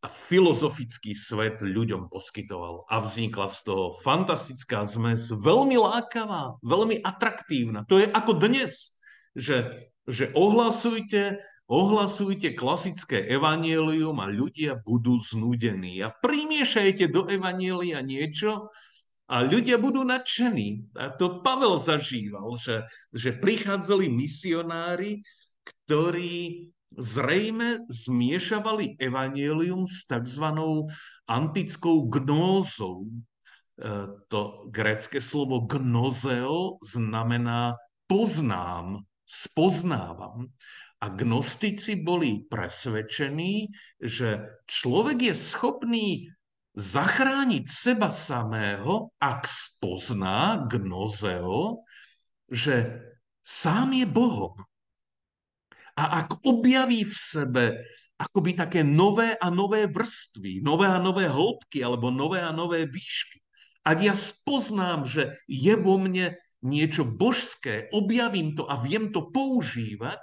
a 0.04 0.08
filozofický 0.12 1.16
svet 1.16 1.64
ľuďom 1.64 2.12
poskytoval. 2.12 2.84
A 2.92 3.00
vznikla 3.00 3.48
z 3.48 3.60
toho 3.72 3.86
fantastická 4.04 4.84
zmes, 4.84 5.32
veľmi 5.32 5.80
lákavá, 5.80 6.60
veľmi 6.60 7.00
atraktívna. 7.00 7.88
To 7.88 7.96
je 7.96 8.12
ako 8.12 8.36
dnes, 8.36 9.00
že, 9.32 9.72
že 10.04 10.36
ohlasujte 10.36 11.40
Ohlasujte 11.72 12.52
klasické 12.52 13.24
evanielium 13.32 14.20
a 14.20 14.28
ľudia 14.28 14.76
budú 14.84 15.24
znudení. 15.24 16.04
A 16.04 16.12
primiešajte 16.12 17.08
do 17.08 17.32
evanielia 17.32 18.04
niečo 18.04 18.68
a 19.32 19.48
ľudia 19.48 19.80
budú 19.80 20.04
nadšení. 20.04 20.92
A 21.00 21.16
to 21.16 21.40
Pavel 21.40 21.80
zažíval, 21.80 22.60
že, 22.60 22.84
že 23.16 23.32
prichádzali 23.32 24.12
misionári, 24.12 25.24
ktorí 25.64 26.68
zrejme 26.92 27.88
zmiešavali 27.88 29.00
evanielium 29.00 29.88
s 29.88 30.04
tzv. 30.12 30.46
antickou 31.24 32.12
gnózou. 32.12 33.08
E, 33.08 33.16
to 34.28 34.68
grécké 34.68 35.24
slovo 35.24 35.64
gnozeo 35.64 36.84
znamená 36.84 37.80
poznám, 38.12 39.08
spoznávam. 39.24 40.52
A 41.02 41.10
gnostici 41.10 41.98
boli 41.98 42.46
presvedčení, 42.46 43.74
že 43.98 44.62
človek 44.70 45.34
je 45.34 45.36
schopný 45.36 46.10
zachrániť 46.78 47.66
seba 47.66 48.14
samého, 48.14 49.10
ak 49.18 49.44
spozná 49.50 50.70
gnozeo, 50.70 51.84
že 52.48 53.02
sám 53.42 53.98
je 53.98 54.06
Bohom. 54.06 54.56
A 55.98 56.24
ak 56.24 56.46
objaví 56.46 57.04
v 57.04 57.16
sebe 57.18 57.66
akoby 58.22 58.54
také 58.54 58.86
nové 58.86 59.34
a 59.36 59.50
nové 59.50 59.90
vrstvy, 59.90 60.62
nové 60.62 60.88
a 60.88 61.02
nové 61.02 61.28
hĺbky 61.28 61.82
alebo 61.82 62.14
nové 62.14 62.40
a 62.40 62.54
nové 62.54 62.86
výšky, 62.86 63.42
ak 63.82 63.98
ja 63.98 64.14
spoznám, 64.14 65.10
že 65.10 65.42
je 65.50 65.74
vo 65.74 65.98
mne 65.98 66.38
niečo 66.62 67.02
božské, 67.02 67.90
objavím 67.90 68.54
to 68.54 68.70
a 68.70 68.78
viem 68.78 69.10
to 69.10 69.34
používať, 69.34 70.22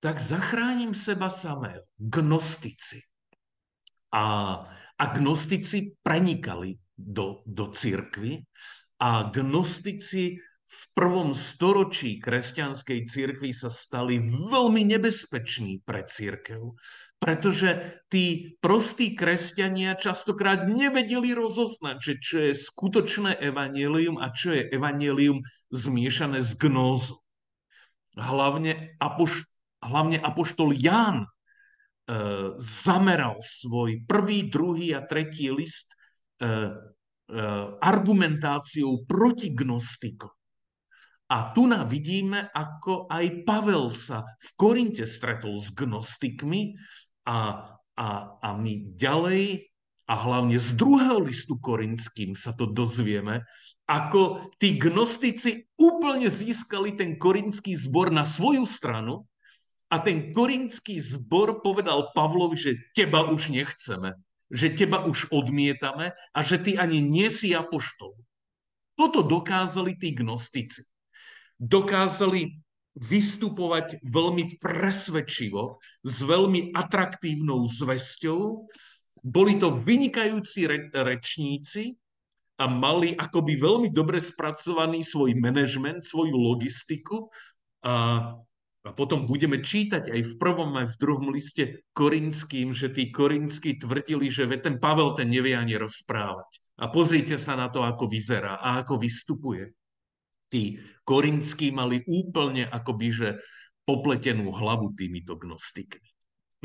tak 0.00 0.20
zachránim 0.20 0.94
seba 0.94 1.30
samého. 1.30 1.82
Gnostici. 1.98 3.02
A, 4.12 4.24
a 4.96 5.04
gnostici 5.12 5.96
prenikali 6.02 6.78
do, 6.96 7.44
do 7.44 7.68
církvy 7.68 8.44
a 8.96 9.28
gnostici 9.28 10.40
v 10.66 10.82
prvom 10.98 11.30
storočí 11.30 12.18
kresťanskej 12.18 13.06
cirkvi 13.06 13.54
sa 13.54 13.70
stali 13.70 14.18
veľmi 14.50 14.82
nebezpeční 14.82 15.86
pre 15.86 16.02
církev, 16.02 16.74
pretože 17.22 18.02
tí 18.10 18.58
prostí 18.58 19.14
kresťania 19.14 19.94
častokrát 19.94 20.66
nevedeli 20.66 21.38
rozoznať, 21.38 21.96
že 22.02 22.14
čo 22.18 22.36
je 22.50 22.52
skutočné 22.52 23.38
evanelium 23.38 24.18
a 24.18 24.34
čo 24.34 24.58
je 24.58 24.66
evanelium 24.74 25.38
zmiešané 25.70 26.42
s 26.42 26.58
gnózou. 26.58 27.22
Hlavne, 28.18 28.98
apoš, 28.98 29.46
hlavne 29.86 30.18
apoštol 30.18 30.74
Ján 30.74 31.24
e, 31.24 31.28
zameral 32.58 33.38
svoj 33.40 34.02
prvý, 34.04 34.50
druhý 34.50 34.92
a 34.92 35.06
tretí 35.06 35.48
list 35.48 35.94
e, 35.94 36.46
e, 36.46 36.56
argumentáciou 37.80 39.06
proti 39.06 39.54
gnostikom. 39.54 40.30
A 41.26 41.50
tu 41.50 41.66
na 41.66 41.82
vidíme, 41.82 42.54
ako 42.54 43.10
aj 43.10 43.42
Pavel 43.42 43.90
sa 43.90 44.22
v 44.22 44.48
Korinte 44.54 45.02
stretol 45.10 45.58
s 45.58 45.74
gnostikmi 45.74 46.78
a, 47.26 47.66
a, 47.98 48.08
a 48.38 48.48
my 48.54 48.94
ďalej 48.94 49.66
a 50.06 50.14
hlavne 50.14 50.54
z 50.54 50.78
druhého 50.78 51.18
listu 51.18 51.58
korinským 51.58 52.38
sa 52.38 52.54
to 52.54 52.70
dozvieme, 52.70 53.42
ako 53.90 54.54
tí 54.62 54.78
gnostici 54.78 55.66
úplne 55.74 56.30
získali 56.30 56.94
ten 56.94 57.18
korinský 57.18 57.74
zbor 57.74 58.14
na 58.14 58.22
svoju 58.22 58.62
stranu 58.62 59.26
a 59.86 59.96
ten 60.02 60.34
korinský 60.34 60.98
zbor 60.98 61.62
povedal 61.62 62.10
Pavlovi, 62.10 62.58
že 62.58 62.72
teba 62.92 63.26
už 63.30 63.54
nechceme, 63.54 64.18
že 64.50 64.74
teba 64.74 65.06
už 65.06 65.30
odmietame 65.30 66.14
a 66.34 66.38
že 66.42 66.58
ty 66.58 66.74
ani 66.74 66.98
nie 67.02 67.30
si 67.30 67.54
apoštol. 67.54 68.18
Toto 68.98 69.22
dokázali 69.22 69.94
tí 69.94 70.16
gnostici 70.16 70.82
dokázali 71.60 72.60
vystupovať 72.96 74.00
veľmi 74.00 74.56
presvedčivo, 74.56 75.80
s 76.00 76.16
veľmi 76.24 76.72
atraktívnou 76.72 77.68
zvesťou. 77.68 78.64
Boli 79.20 79.60
to 79.60 79.76
vynikajúci 79.76 80.64
re- 80.64 80.88
rečníci 80.92 81.92
a 82.56 82.64
mali 82.64 83.12
akoby 83.12 83.60
veľmi 83.60 83.88
dobre 83.92 84.16
spracovaný 84.16 85.04
svoj 85.04 85.36
manažment, 85.36 86.00
svoju 86.00 86.32
logistiku. 86.32 87.28
A, 87.84 88.32
a 88.86 88.94
potom 88.94 89.26
budeme 89.26 89.58
čítať 89.58 90.14
aj 90.14 90.22
v 90.22 90.34
prvom, 90.38 90.70
aj 90.78 90.94
v 90.94 91.00
druhom 91.02 91.28
liste 91.34 91.82
korinským, 91.90 92.70
že 92.70 92.94
tí 92.94 93.10
korinskí 93.10 93.82
tvrdili, 93.82 94.30
že 94.30 94.46
ten 94.62 94.78
Pavel 94.78 95.18
ten 95.18 95.26
nevie 95.26 95.58
ani 95.58 95.74
rozprávať. 95.74 96.62
A 96.78 96.86
pozrite 96.86 97.34
sa 97.34 97.58
na 97.58 97.66
to, 97.66 97.82
ako 97.82 98.06
vyzerá 98.06 98.62
a 98.62 98.86
ako 98.86 99.02
vystupuje. 99.02 99.74
Tí 100.46 100.78
korinskí 101.02 101.74
mali 101.74 102.06
úplne 102.06 102.70
akoby, 102.70 103.08
že 103.10 103.28
popletenú 103.82 104.54
hlavu 104.54 104.94
týmito 104.94 105.34
gnostikmi. 105.34 106.06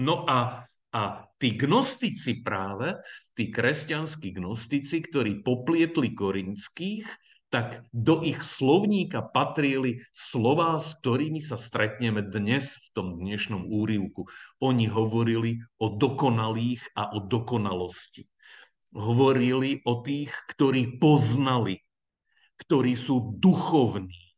No 0.06 0.22
a, 0.30 0.62
a 0.94 1.02
tí 1.42 1.58
gnostici 1.58 2.46
práve, 2.46 3.02
tí 3.34 3.50
kresťanskí 3.50 4.38
gnostici, 4.38 5.02
ktorí 5.02 5.42
poplietli 5.42 6.14
korinských, 6.14 7.06
tak 7.52 7.84
do 7.92 8.24
ich 8.24 8.42
slovníka 8.42 9.20
patrili 9.20 10.02
slová, 10.16 10.80
s 10.80 10.96
ktorými 11.04 11.44
sa 11.44 11.60
stretneme 11.60 12.24
dnes 12.24 12.80
v 12.80 12.88
tom 12.96 13.08
dnešnom 13.20 13.68
úrivku. 13.68 14.32
Oni 14.64 14.88
hovorili 14.88 15.60
o 15.76 15.92
dokonalých 15.92 16.96
a 16.96 17.12
o 17.12 17.20
dokonalosti. 17.20 18.26
Hovorili 18.96 19.84
o 19.84 20.00
tých, 20.00 20.32
ktorí 20.56 20.98
poznali 20.98 21.84
ktorí 22.62 22.94
sú 22.94 23.42
duchovní 23.42 24.38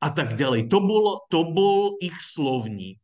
a 0.00 0.08
tak 0.08 0.40
ďalej. 0.40 0.72
To, 0.72 0.78
bolo, 0.80 1.12
to 1.28 1.44
bol 1.52 2.00
ich 2.00 2.16
slovník. 2.16 3.02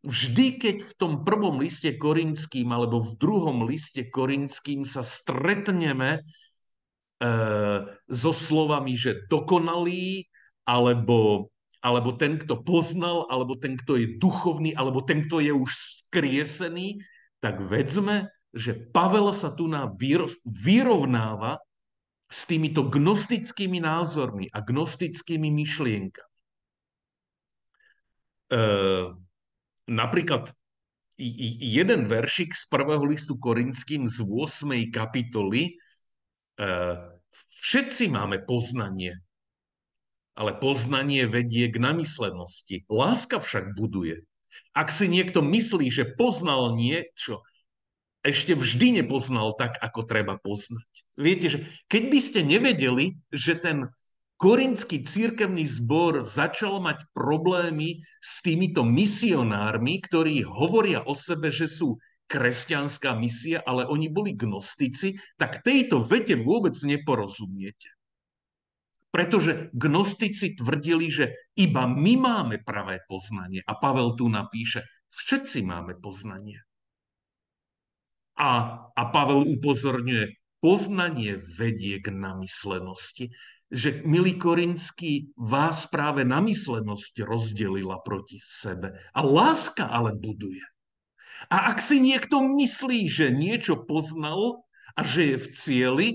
Vždy, 0.00 0.46
keď 0.56 0.76
v 0.80 0.92
tom 0.96 1.12
prvom 1.28 1.60
liste 1.60 1.92
korinským 1.94 2.72
alebo 2.72 3.04
v 3.04 3.12
druhom 3.20 3.68
liste 3.68 4.08
korinským 4.08 4.88
sa 4.88 5.04
stretneme 5.04 6.24
so 8.08 8.32
slovami, 8.32 8.96
že 8.96 9.28
dokonalý, 9.28 10.24
alebo, 10.64 11.52
alebo 11.84 12.16
ten, 12.16 12.40
kto 12.40 12.64
poznal, 12.64 13.28
alebo 13.28 13.60
ten, 13.60 13.76
kto 13.76 14.00
je 14.00 14.16
duchovný, 14.16 14.72
alebo 14.72 15.04
ten, 15.04 15.28
kto 15.28 15.44
je 15.44 15.52
už 15.52 15.70
skriesený, 16.06 17.00
tak 17.44 17.60
vedzme, 17.60 18.32
že 18.56 18.74
Pavel 18.74 19.30
sa 19.36 19.52
tu 19.54 19.68
na 19.68 19.86
vyrovnáva 20.44 21.60
s 22.30 22.46
týmito 22.46 22.86
gnostickými 22.86 23.82
názormi 23.82 24.46
a 24.54 24.62
gnostickými 24.62 25.50
myšlienkami. 25.50 26.36
E, 28.50 28.62
napríklad 29.90 30.54
jeden 31.18 32.06
veršik 32.06 32.54
z 32.54 32.64
prvého 32.70 33.02
listu 33.02 33.34
Korinským 33.34 34.06
z 34.06 34.22
8. 34.22 34.94
kapitoly. 34.94 35.74
E, 35.74 36.70
všetci 37.32 38.12
máme 38.12 38.42
poznanie, 38.42 39.20
ale 40.34 40.56
poznanie 40.56 41.28
vedie 41.28 41.68
k 41.68 41.76
namyslenosti. 41.76 42.88
Láska 42.88 43.42
však 43.42 43.76
buduje. 43.76 44.24
Ak 44.74 44.90
si 44.90 45.06
niekto 45.10 45.42
myslí, 45.42 45.90
že 45.90 46.14
poznal 46.14 46.74
niečo, 46.74 47.42
ešte 48.20 48.52
vždy 48.52 49.02
nepoznal 49.02 49.56
tak, 49.56 49.80
ako 49.80 50.04
treba 50.04 50.36
poznať. 50.36 50.88
Viete, 51.16 51.46
že 51.48 51.58
keď 51.88 52.02
by 52.12 52.20
ste 52.20 52.40
nevedeli, 52.44 53.16
že 53.32 53.56
ten 53.56 53.88
korinský 54.40 55.04
církevný 55.04 55.68
zbor 55.68 56.24
začal 56.24 56.80
mať 56.80 57.04
problémy 57.12 58.00
s 58.20 58.40
týmito 58.40 58.84
misionármi, 58.84 60.00
ktorí 60.00 60.44
hovoria 60.44 61.04
o 61.04 61.12
sebe, 61.12 61.52
že 61.52 61.68
sú 61.68 62.00
kresťanská 62.30 63.18
misia, 63.18 63.58
ale 63.66 63.90
oni 63.90 64.06
boli 64.06 64.38
gnostici, 64.38 65.18
tak 65.34 65.66
tejto 65.66 65.98
vete 65.98 66.38
vôbec 66.38 66.78
neporozumiete. 66.78 67.90
Pretože 69.10 69.74
gnostici 69.74 70.54
tvrdili, 70.54 71.10
že 71.10 71.34
iba 71.58 71.90
my 71.90 72.14
máme 72.14 72.56
pravé 72.62 73.02
poznanie. 73.10 73.58
A 73.66 73.74
Pavel 73.74 74.14
tu 74.14 74.30
napíše, 74.30 74.86
všetci 75.10 75.66
máme 75.66 75.98
poznanie. 75.98 76.62
A, 78.38 78.86
a 78.94 79.02
Pavel 79.10 79.50
upozorňuje, 79.58 80.38
poznanie 80.62 81.42
vedie 81.58 81.98
k 81.98 82.14
namyslenosti, 82.14 83.34
že, 83.66 84.06
milí 84.06 84.38
Korinský, 84.38 85.34
vás 85.34 85.90
práve 85.90 86.22
namyslenosť 86.22 87.26
rozdelila 87.26 87.98
proti 88.06 88.38
sebe. 88.38 88.94
A 89.10 89.20
láska 89.26 89.90
ale 89.90 90.14
buduje. 90.14 90.69
A 91.48 91.72
ak 91.72 91.80
si 91.80 92.02
niekto 92.04 92.44
myslí, 92.44 93.08
že 93.08 93.32
niečo 93.32 93.88
poznal 93.88 94.66
a 94.92 95.00
že 95.00 95.32
je 95.32 95.36
v 95.40 95.48
cieli, 95.56 96.08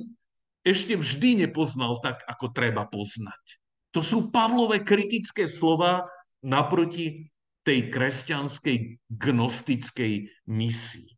ešte 0.61 0.93
vždy 0.97 1.45
nepoznal 1.45 1.97
tak, 2.01 2.21
ako 2.29 2.53
treba 2.53 2.85
poznať. 2.85 3.61
To 3.97 4.05
sú 4.05 4.29
Pavlové 4.29 4.85
kritické 4.85 5.49
slova 5.49 6.05
naproti 6.45 7.31
tej 7.65 7.89
kresťanskej 7.89 8.77
gnostickej 9.09 10.13
misii. 10.45 11.09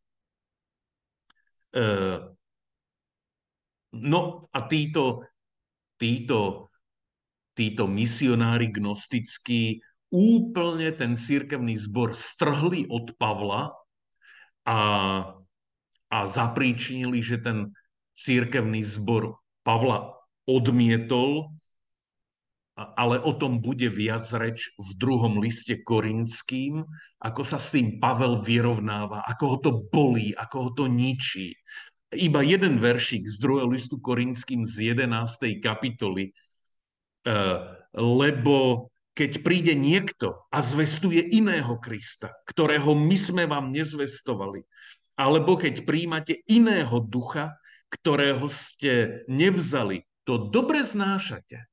E, 1.75 1.83
no 3.91 4.21
a 4.51 4.59
títo, 4.67 5.27
títo, 5.99 6.71
títo 7.51 7.83
misionári 7.89 8.71
gnostickí 8.71 9.83
úplne 10.07 10.95
ten 10.95 11.19
církevný 11.19 11.75
zbor 11.75 12.15
strhli 12.15 12.87
od 12.87 13.11
Pavla 13.19 13.75
a, 14.67 14.79
a 16.11 16.17
zapríčinili, 16.27 17.23
že 17.23 17.39
ten 17.39 17.71
církevný 18.19 18.83
zbor 18.83 19.39
Pavla 19.63 20.19
odmietol 20.43 21.57
ale 22.77 23.17
o 23.25 23.33
tom 23.33 23.57
bude 23.57 23.89
viac 23.89 24.21
reč 24.37 24.69
v 24.77 24.89
druhom 25.01 25.41
liste 25.41 25.81
korinským, 25.81 26.85
ako 27.17 27.41
sa 27.41 27.57
s 27.57 27.73
tým 27.73 27.97
Pavel 27.97 28.45
vyrovnáva, 28.45 29.25
ako 29.25 29.43
ho 29.49 29.57
to 29.57 29.71
bolí, 29.89 30.37
ako 30.37 30.55
ho 30.61 30.71
to 30.77 30.85
ničí. 30.85 31.57
Iba 32.13 32.45
jeden 32.45 32.77
veršik 32.77 33.25
z 33.25 33.41
druhého 33.41 33.65
listu 33.73 33.97
korinským 33.97 34.69
z 34.69 34.93
11. 34.93 35.57
kapitoly. 35.57 36.29
E, 36.29 36.33
lebo 37.97 38.87
keď 39.17 39.41
príde 39.41 39.73
niekto 39.73 40.45
a 40.53 40.61
zvestuje 40.61 41.33
iného 41.33 41.73
Krista, 41.81 42.29
ktorého 42.45 42.93
my 42.93 43.17
sme 43.17 43.43
vám 43.49 43.73
nezvestovali, 43.73 44.61
alebo 45.17 45.57
keď 45.57 45.81
príjmate 45.81 46.45
iného 46.45 47.01
ducha, 47.01 47.57
ktorého 47.89 48.45
ste 48.45 49.25
nevzali, 49.25 50.05
to 50.21 50.37
dobre 50.53 50.85
znášate 50.85 51.65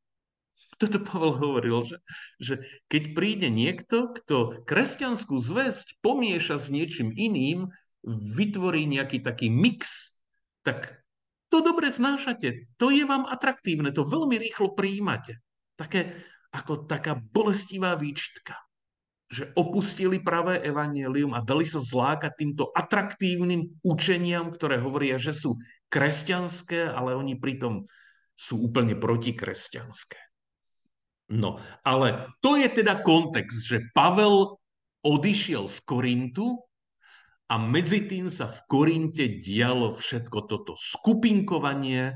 toto 0.79 0.99
Pavel 0.99 1.39
hovoril, 1.39 1.87
že, 1.87 1.99
že 2.43 2.55
keď 2.91 3.03
príde 3.15 3.49
niekto, 3.51 4.11
kto 4.11 4.67
kresťanskú 4.67 5.39
zväzť 5.39 6.03
pomieša 6.03 6.59
s 6.59 6.67
niečím 6.71 7.15
iným, 7.15 7.71
vytvorí 8.05 8.85
nejaký 8.85 9.23
taký 9.25 9.49
mix, 9.49 10.13
tak 10.67 11.01
to 11.49 11.63
dobre 11.63 11.89
znášate, 11.89 12.67
to 12.77 12.87
je 12.91 13.07
vám 13.07 13.25
atraktívne, 13.31 13.95
to 13.95 14.03
veľmi 14.03 14.37
rýchlo 14.37 14.75
príjmate. 14.75 15.39
také, 15.79 16.15
ako 16.55 16.87
taká 16.87 17.19
bolestivá 17.19 17.99
výčitka 17.99 18.55
že 19.35 19.51
opustili 19.59 20.23
pravé 20.23 20.63
evanelium 20.63 21.35
a 21.35 21.43
dali 21.43 21.67
sa 21.67 21.83
zlákať 21.83 22.39
týmto 22.39 22.71
atraktívnym 22.71 23.83
učeniam, 23.83 24.55
ktoré 24.55 24.79
hovoria, 24.79 25.19
že 25.19 25.35
sú 25.35 25.59
kresťanské, 25.91 26.87
ale 26.87 27.19
oni 27.19 27.35
pritom 27.35 27.83
sú 28.39 28.71
úplne 28.71 28.95
protikresťanské. 28.95 30.19
No, 31.35 31.59
ale 31.83 32.31
to 32.45 32.55
je 32.55 32.69
teda 32.71 33.03
kontext, 33.03 33.65
že 33.67 33.91
Pavel 33.91 34.61
odišiel 35.03 35.67
z 35.67 35.79
Korintu 35.83 36.63
a 37.49 37.59
medzi 37.59 38.05
tým 38.05 38.29
sa 38.29 38.47
v 38.47 38.61
Korinte 38.71 39.41
dialo 39.41 39.97
všetko 39.97 40.39
toto 40.47 40.77
skupinkovanie, 40.77 42.13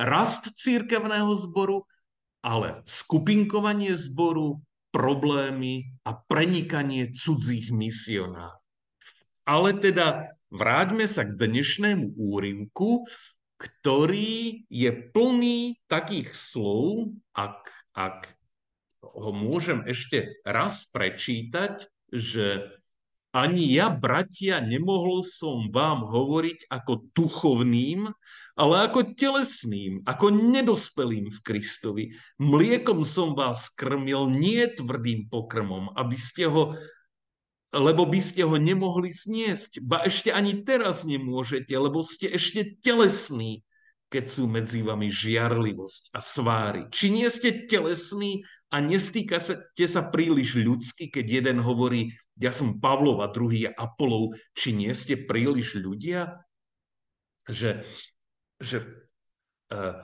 rast 0.00 0.54
církevného 0.54 1.34
zboru, 1.34 1.84
ale 2.46 2.86
skupinkovanie 2.86 3.98
zboru, 3.98 4.62
problémy 4.94 5.98
a 6.06 6.14
prenikanie 6.14 7.10
cudzích 7.10 7.74
misionárov. 7.74 8.62
Ale 9.42 9.74
teda 9.82 10.30
vráťme 10.54 11.10
sa 11.10 11.26
k 11.26 11.34
dnešnému 11.34 12.14
úryvku, 12.14 13.04
ktorý 13.58 14.62
je 14.70 14.90
plný 15.10 15.82
takých 15.90 16.32
slov, 16.32 17.12
ak, 17.34 17.66
ak 17.98 18.30
ho 19.02 19.30
môžem 19.34 19.82
ešte 19.84 20.38
raz 20.46 20.86
prečítať, 20.94 21.90
že 22.14 22.70
ani 23.36 23.68
ja, 23.68 23.92
bratia, 23.92 24.64
nemohol 24.64 25.20
som 25.26 25.68
vám 25.68 26.00
hovoriť 26.08 26.72
ako 26.72 27.10
duchovným, 27.12 28.08
ale 28.56 28.88
ako 28.88 29.12
telesným, 29.12 30.00
ako 30.08 30.32
nedospelým 30.32 31.28
v 31.28 31.38
Kristovi. 31.44 32.04
Mliekom 32.40 33.04
som 33.04 33.36
vás 33.36 33.68
krmil, 33.68 34.32
nie 34.32 34.64
tvrdým 34.64 35.28
pokrmom, 35.28 35.92
aby 35.92 36.16
ste 36.16 36.48
ho 36.48 36.72
lebo 37.76 38.08
by 38.08 38.20
ste 38.24 38.40
ho 38.40 38.56
nemohli 38.56 39.12
sniesť. 39.12 39.84
Ba 39.84 40.00
ešte 40.00 40.32
ani 40.32 40.64
teraz 40.64 41.04
nemôžete, 41.04 41.76
lebo 41.76 42.00
ste 42.00 42.32
ešte 42.32 42.78
telesní, 42.80 43.66
keď 44.08 44.24
sú 44.32 44.48
medzi 44.48 44.80
vami 44.80 45.12
žiarlivosť 45.12 46.14
a 46.16 46.18
sváry. 46.22 46.88
Či 46.88 47.12
nie 47.12 47.28
ste 47.28 47.68
telesní 47.68 48.48
a 48.72 48.80
nestýkate 48.80 49.86
sa 49.86 50.02
príliš 50.08 50.56
ľudsky, 50.56 51.12
keď 51.12 51.42
jeden 51.42 51.58
hovorí, 51.60 52.16
ja 52.40 52.54
som 52.54 52.80
Pavlov 52.80 53.20
a 53.20 53.28
druhý 53.28 53.68
je 53.68 53.70
Apolov, 53.76 54.36
či 54.56 54.72
nie 54.72 54.92
ste 54.96 55.18
príliš 55.18 55.76
ľudia? 55.76 56.38
Že 57.44 57.84
že 58.60 58.82
uh, 59.72 59.94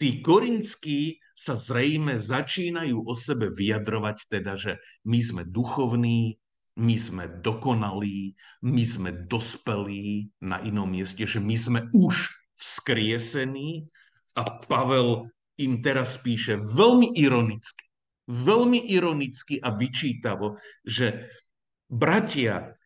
tí 0.00 0.24
korinskí 0.24 1.20
sa 1.36 1.56
zrejme 1.56 2.20
začínajú 2.20 3.04
o 3.04 3.14
sebe 3.16 3.48
vyjadrovať 3.48 4.28
teda, 4.28 4.56
že 4.56 4.76
my 5.08 5.20
sme 5.24 5.42
duchovní, 5.48 6.36
my 6.80 6.96
sme 6.96 7.24
dokonalí, 7.44 8.36
my 8.64 8.84
sme 8.84 9.10
dospelí 9.28 10.32
na 10.40 10.60
inom 10.64 10.88
mieste, 10.88 11.28
že 11.28 11.40
my 11.40 11.56
sme 11.56 11.80
už 11.92 12.32
vzkriesení. 12.56 13.88
A 14.38 14.46
Pavel 14.46 15.28
im 15.58 15.84
teraz 15.84 16.16
píše 16.16 16.56
veľmi 16.56 17.12
ironicky, 17.18 17.84
veľmi 18.30 18.88
ironicky 18.88 19.60
a 19.60 19.74
vyčítavo, 19.74 20.56
že 20.86 21.28
bratia, 21.90 22.78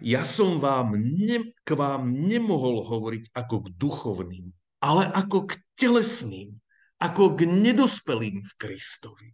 ja 0.00 0.22
som 0.24 0.60
vám 0.60 0.96
ne, 0.98 1.56
k 1.64 1.68
vám 1.72 2.12
nemohol 2.12 2.84
hovoriť 2.84 3.32
ako 3.32 3.56
k 3.64 3.66
duchovným, 3.76 4.46
ale 4.84 5.08
ako 5.08 5.48
k 5.48 5.60
telesným, 5.76 6.56
ako 7.00 7.36
k 7.36 7.48
nedospelým 7.48 8.44
v 8.44 8.52
Kristovi. 8.60 9.28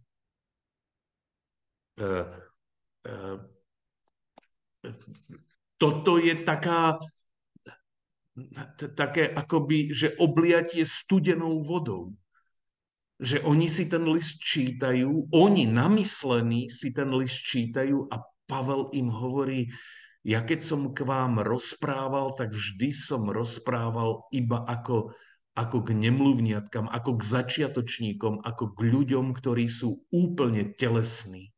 E, 1.99 2.07
e, 3.07 3.15
toto 5.79 6.19
je 6.19 6.35
taká, 6.43 6.99
také 8.95 9.31
akoby, 9.31 9.91
že 9.91 10.15
obliatie 10.19 10.83
studenou 10.87 11.59
vodou. 11.59 12.15
Že 13.23 13.45
oni 13.47 13.67
si 13.71 13.87
ten 13.87 14.03
list 14.09 14.39
čítajú, 14.43 15.31
oni 15.31 15.63
namyslení 15.69 16.67
si 16.67 16.91
ten 16.91 17.11
list 17.15 17.39
čítajú 17.47 18.11
a 18.11 18.19
Pavel 18.43 18.91
im 18.91 19.07
hovorí, 19.07 19.71
ja 20.23 20.39
keď 20.39 20.59
som 20.63 20.95
k 20.95 21.03
vám 21.03 21.43
rozprával, 21.43 22.31
tak 22.39 22.55
vždy 22.55 22.95
som 22.95 23.27
rozprával 23.27 24.23
iba 24.31 24.63
ako, 24.63 25.11
ako 25.51 25.77
k 25.83 25.89
nemluvniatkám, 25.99 26.87
ako 26.87 27.19
k 27.19 27.23
začiatočníkom, 27.27 28.39
ako 28.39 28.71
k 28.71 28.79
ľuďom, 28.87 29.35
ktorí 29.35 29.67
sú 29.67 30.07
úplne 30.15 30.71
telesní. 30.79 31.51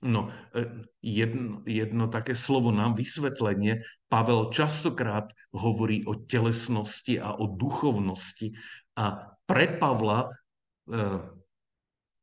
No, 0.00 0.32
e, 0.56 0.88
jedno, 1.04 1.60
jedno 1.68 2.08
také 2.08 2.32
slovo 2.32 2.72
na 2.72 2.88
vysvetlenie. 2.88 3.84
Pavel 4.08 4.48
častokrát 4.48 5.28
hovorí 5.52 6.08
o 6.08 6.16
telesnosti 6.16 7.20
a 7.20 7.36
o 7.36 7.44
duchovnosti. 7.52 8.56
A 8.96 9.36
pre 9.44 9.66
Pavla 9.76 10.24
e, 10.24 10.28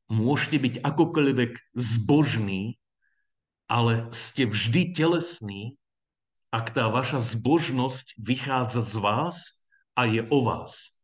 môžete 0.10 0.58
byť 0.58 0.76
akokoľvek 0.82 1.52
zbožní, 1.78 2.82
ale 3.68 4.08
ste 4.16 4.48
vždy 4.48 4.96
telesní, 4.96 5.76
ak 6.50 6.72
tá 6.72 6.88
vaša 6.88 7.20
zbožnosť 7.20 8.16
vychádza 8.16 8.82
z 8.82 8.96
vás 9.04 9.38
a 9.94 10.08
je 10.08 10.24
o 10.32 10.40
vás. 10.48 10.96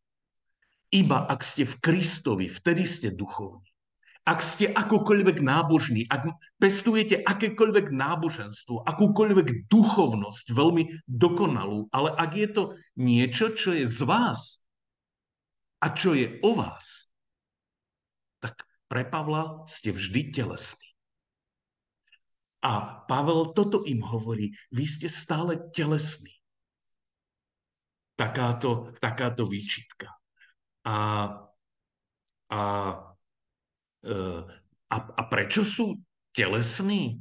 Iba 0.93 1.27
ak 1.27 1.43
ste 1.43 1.67
v 1.67 1.75
Kristovi, 1.83 2.47
vtedy 2.47 2.87
ste 2.87 3.11
duchovní. 3.11 3.67
Ak 4.23 4.39
ste 4.39 4.71
akokoľvek 4.71 5.43
nábožní, 5.43 6.07
ak 6.07 6.31
pestujete 6.55 7.19
akékoľvek 7.27 7.91
náboženstvo, 7.91 8.87
akúkoľvek 8.87 9.67
duchovnosť, 9.67 10.45
veľmi 10.55 11.03
dokonalú, 11.03 11.91
ale 11.91 12.15
ak 12.15 12.31
je 12.31 12.47
to 12.47 12.63
niečo, 12.95 13.51
čo 13.51 13.75
je 13.75 13.83
z 13.83 13.99
vás 14.07 14.63
a 15.83 15.91
čo 15.91 16.15
je 16.15 16.39
o 16.39 16.55
vás, 16.55 17.11
tak 18.39 18.63
pre 18.87 19.03
Pavla 19.03 19.67
ste 19.67 19.91
vždy 19.91 20.31
telesní. 20.31 20.92
A 22.63 23.03
Pavel 23.03 23.51
toto 23.51 23.83
im 23.83 23.99
hovorí, 23.99 24.55
vy 24.71 24.85
ste 24.87 25.11
stále 25.11 25.59
telesní. 25.75 26.31
Takáto, 28.15 28.95
takáto 29.03 29.43
výčitka. 29.43 30.15
A, 30.87 30.97
a, 32.47 32.61
e, 33.99 34.15
a, 34.87 34.97
a 34.97 35.21
prečo 35.27 35.67
sú 35.67 35.99
telesní? 36.31 37.19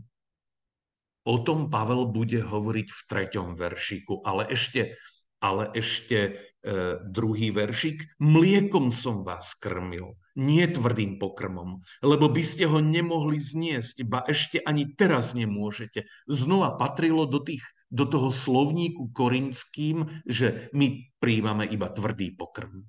O 1.27 1.43
tom 1.43 1.71
Pavel 1.71 2.07
bude 2.11 2.39
hovoriť 2.39 2.89
v 2.91 3.01
treťom 3.11 3.59
veršiku, 3.59 4.23
ale 4.23 4.47
ešte, 4.51 4.95
ale 5.43 5.75
ešte 5.75 6.53
E, 6.63 7.03
druhý 7.03 7.51
veršik, 7.51 8.23
mliekom 8.23 8.95
som 8.95 9.27
vás 9.27 9.59
krmil, 9.59 10.15
nie 10.33 10.65
tvrdým 10.65 11.21
pokrmom, 11.21 11.85
lebo 12.01 12.27
by 12.33 12.43
ste 12.45 12.65
ho 12.65 12.81
nemohli 12.81 13.37
zniesť, 13.37 13.97
ba 14.09 14.25
ešte 14.25 14.65
ani 14.65 14.89
teraz 14.97 15.37
nemôžete. 15.37 16.09
Znova 16.25 16.77
patrilo 16.81 17.29
do, 17.29 17.41
tých, 17.41 17.65
do 17.93 18.09
toho 18.09 18.33
slovníku 18.33 19.13
korinským, 19.13 20.09
že 20.25 20.73
my 20.73 21.13
príjmame 21.21 21.69
iba 21.69 21.93
tvrdý 21.93 22.33
pokrm. 22.33 22.89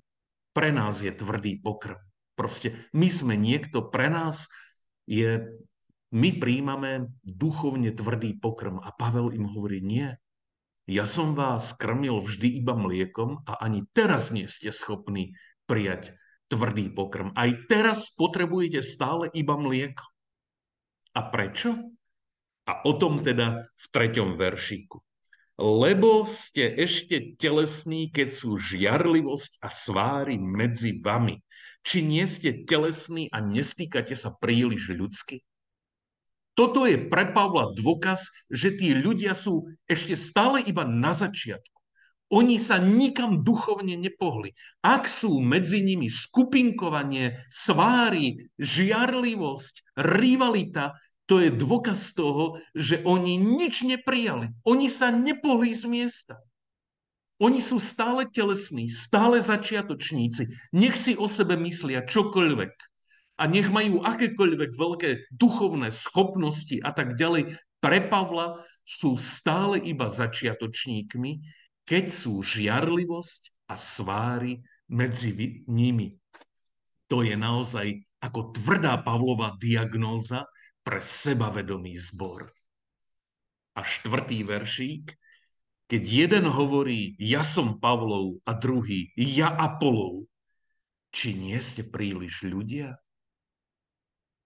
Pre 0.56 0.70
nás 0.72 1.04
je 1.04 1.12
tvrdý 1.12 1.60
pokrm. 1.60 2.00
Proste 2.34 2.90
my 2.96 3.08
sme 3.12 3.34
niekto, 3.36 3.92
pre 3.92 4.08
nás 4.08 4.48
je, 5.04 5.44
my 6.10 6.30
príjmame 6.40 7.12
duchovne 7.22 7.92
tvrdý 7.92 8.40
pokrm. 8.40 8.80
A 8.80 8.90
Pavel 8.94 9.36
im 9.36 9.46
hovorí, 9.52 9.84
nie, 9.84 10.16
ja 10.84 11.08
som 11.08 11.32
vás 11.32 11.72
krmil 11.72 12.20
vždy 12.20 12.60
iba 12.60 12.76
mliekom 12.76 13.40
a 13.48 13.56
ani 13.60 13.88
teraz 13.96 14.28
nie 14.32 14.44
ste 14.48 14.68
schopní 14.68 15.36
prijať 15.64 16.12
tvrdý 16.48 16.92
pokrm. 16.92 17.32
Aj 17.32 17.50
teraz 17.66 18.12
potrebujete 18.14 18.84
stále 18.84 19.32
iba 19.32 19.56
mlieko. 19.56 20.04
A 21.14 21.20
prečo? 21.30 21.94
A 22.64 22.80
o 22.84 22.92
tom 22.96 23.20
teda 23.20 23.68
v 23.68 23.86
treťom 23.92 24.34
veršíku. 24.40 24.98
Lebo 25.54 26.26
ste 26.26 26.66
ešte 26.74 27.38
telesní, 27.38 28.10
keď 28.10 28.28
sú 28.34 28.58
žiarlivosť 28.58 29.62
a 29.62 29.68
sváry 29.70 30.34
medzi 30.34 30.98
vami. 30.98 31.38
Či 31.84 32.02
nie 32.02 32.24
ste 32.26 32.64
telesní 32.66 33.30
a 33.30 33.38
nestýkate 33.38 34.18
sa 34.18 34.34
príliš 34.40 34.90
ľudsky? 34.90 35.46
Toto 36.54 36.86
je 36.86 36.96
pre 36.96 37.30
Pavla 37.34 37.70
dôkaz, 37.74 38.30
že 38.46 38.74
tí 38.74 38.94
ľudia 38.94 39.34
sú 39.34 39.70
ešte 39.90 40.14
stále 40.14 40.62
iba 40.66 40.86
na 40.86 41.10
začiatku. 41.10 41.78
Oni 42.34 42.58
sa 42.58 42.82
nikam 42.82 43.46
duchovne 43.46 43.94
nepohli. 43.94 44.58
Ak 44.82 45.06
sú 45.06 45.38
medzi 45.38 45.86
nimi 45.86 46.10
skupinkovanie, 46.10 47.46
sváry, 47.46 48.50
žiarlivosť, 48.58 49.94
rivalita, 50.02 50.98
to 51.30 51.38
je 51.38 51.54
dôkaz 51.54 52.10
toho, 52.18 52.58
že 52.74 53.06
oni 53.06 53.38
nič 53.38 53.86
neprijali. 53.86 54.50
Oni 54.66 54.90
sa 54.90 55.14
nepohli 55.14 55.70
z 55.70 55.86
miesta. 55.86 56.42
Oni 57.38 57.62
sú 57.62 57.78
stále 57.78 58.26
telesní, 58.26 58.90
stále 58.90 59.38
začiatočníci. 59.38 60.74
Nech 60.74 60.98
si 60.98 61.14
o 61.14 61.30
sebe 61.30 61.54
myslia 61.54 62.02
čokoľvek. 62.02 62.74
a 63.34 63.50
nech 63.50 63.66
majú 63.70 63.98
akékoľvek 64.02 64.70
veľké 64.78 65.10
duchovné 65.34 65.90
schopnosti 65.90 66.78
a 66.86 66.94
tak 66.94 67.18
ďalej, 67.18 67.58
pre 67.82 67.98
Pavla 68.06 68.62
sú 68.86 69.18
stále 69.18 69.82
iba 69.82 70.06
začiatočníkmi, 70.06 71.32
keď 71.84 72.04
sú 72.08 72.40
žiarlivosť 72.40 73.68
a 73.68 73.74
sváry 73.76 74.60
medzi 74.88 75.64
nimi. 75.68 76.16
To 77.08 77.20
je 77.20 77.36
naozaj 77.36 78.04
ako 78.24 78.56
tvrdá 78.56 78.96
Pavlova 79.04 79.52
diagnóza 79.60 80.48
pre 80.80 81.04
sebavedomý 81.04 81.96
zbor. 82.00 82.48
A 83.76 83.80
štvrtý 83.84 84.44
veršík, 84.48 85.12
keď 85.84 86.02
jeden 86.02 86.44
hovorí, 86.48 87.12
ja 87.20 87.44
som 87.44 87.76
Pavlov 87.76 88.40
a 88.48 88.56
druhý, 88.56 89.12
ja 89.16 89.52
Apolov, 89.52 90.24
či 91.12 91.36
nie 91.36 91.60
ste 91.60 91.84
príliš 91.84 92.48
ľudia? 92.48 92.96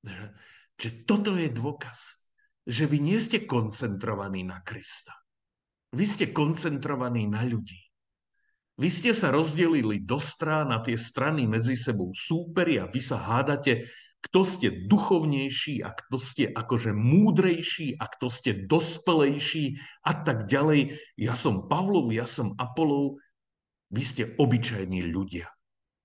Že, 0.03 0.35
že 0.75 0.89
toto 1.07 1.39
je 1.39 1.47
dôkaz, 1.51 2.27
že 2.67 2.91
vy 2.91 2.99
nie 2.99 3.19
ste 3.23 3.47
koncentrovaní 3.47 4.43
na 4.43 4.59
Krista. 4.67 5.15
Vy 5.93 6.05
ste 6.05 6.25
koncentrovaní 6.33 7.25
na 7.25 7.45
ľudí. 7.45 7.81
Vy 8.79 8.89
ste 8.95 9.11
sa 9.11 9.35
rozdelili 9.35 9.99
do 10.05 10.23
strán 10.23 10.71
a 10.71 10.79
tie 10.79 10.95
strany 10.95 11.51
medzi 11.51 11.75
sebou 11.75 12.15
súperia, 12.15 12.87
vy 12.87 13.01
sa 13.03 13.19
hádate, 13.19 13.91
kto 14.19 14.41
ste 14.47 14.69
duchovnejší 14.87 15.83
a 15.83 15.95
kto 15.95 16.19
ste 16.19 16.45
akože 16.51 16.95
múdrejší 16.95 17.99
a 17.99 18.07
kto 18.07 18.27
ste 18.31 18.67
dospelejší 18.67 19.79
a 20.07 20.13
tak 20.15 20.47
ďalej. 20.51 20.95
Ja 21.19 21.35
som 21.39 21.67
Pavlov, 21.67 22.11
ja 22.15 22.27
som 22.27 22.55
Apolov, 22.59 23.19
vy 23.91 24.03
ste 24.03 24.23
obyčajní 24.39 25.07
ľudia, 25.11 25.51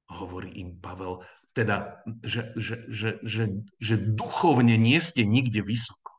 hovorí 0.10 0.50
im 0.62 0.78
Pavel 0.78 1.22
teda, 1.54 2.02
že, 2.26 2.50
že, 2.58 2.90
že, 2.90 3.10
že, 3.22 3.44
že 3.78 3.96
duchovne 3.98 4.74
nie 4.74 4.98
ste 4.98 5.22
nikde 5.22 5.62
vysoko, 5.62 6.18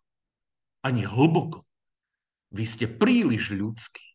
ani 0.86 1.02
hlboko. 1.02 1.66
Vy 2.54 2.64
ste 2.64 2.86
príliš 2.86 3.50
ľudskí. 3.50 4.14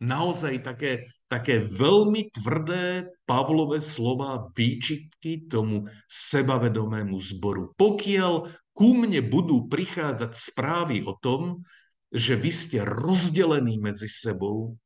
Naozaj 0.00 0.64
také, 0.64 1.12
také 1.28 1.60
veľmi 1.60 2.32
tvrdé 2.32 3.12
Pavlové 3.28 3.78
slova 3.84 4.48
výčitky 4.52 5.46
tomu 5.46 5.86
sebavedomému 6.08 7.14
zboru. 7.20 7.76
Pokiaľ 7.76 8.32
ku 8.74 8.88
mne 8.96 9.22
budú 9.22 9.70
prichádzať 9.70 10.32
správy 10.34 11.04
o 11.06 11.14
tom, 11.14 11.62
že 12.10 12.34
vy 12.34 12.50
ste 12.50 12.78
rozdelení 12.82 13.78
medzi 13.78 14.10
sebou, 14.10 14.76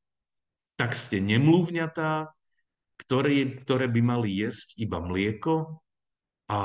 tak 0.77 0.95
ste 0.95 1.19
nemluvňatá, 1.25 2.31
ktoré, 2.99 3.59
ktoré 3.59 3.87
by 3.89 4.01
mali 4.03 4.31
jesť 4.39 4.77
iba 4.79 4.99
mlieko 4.99 5.83
a, 6.51 6.61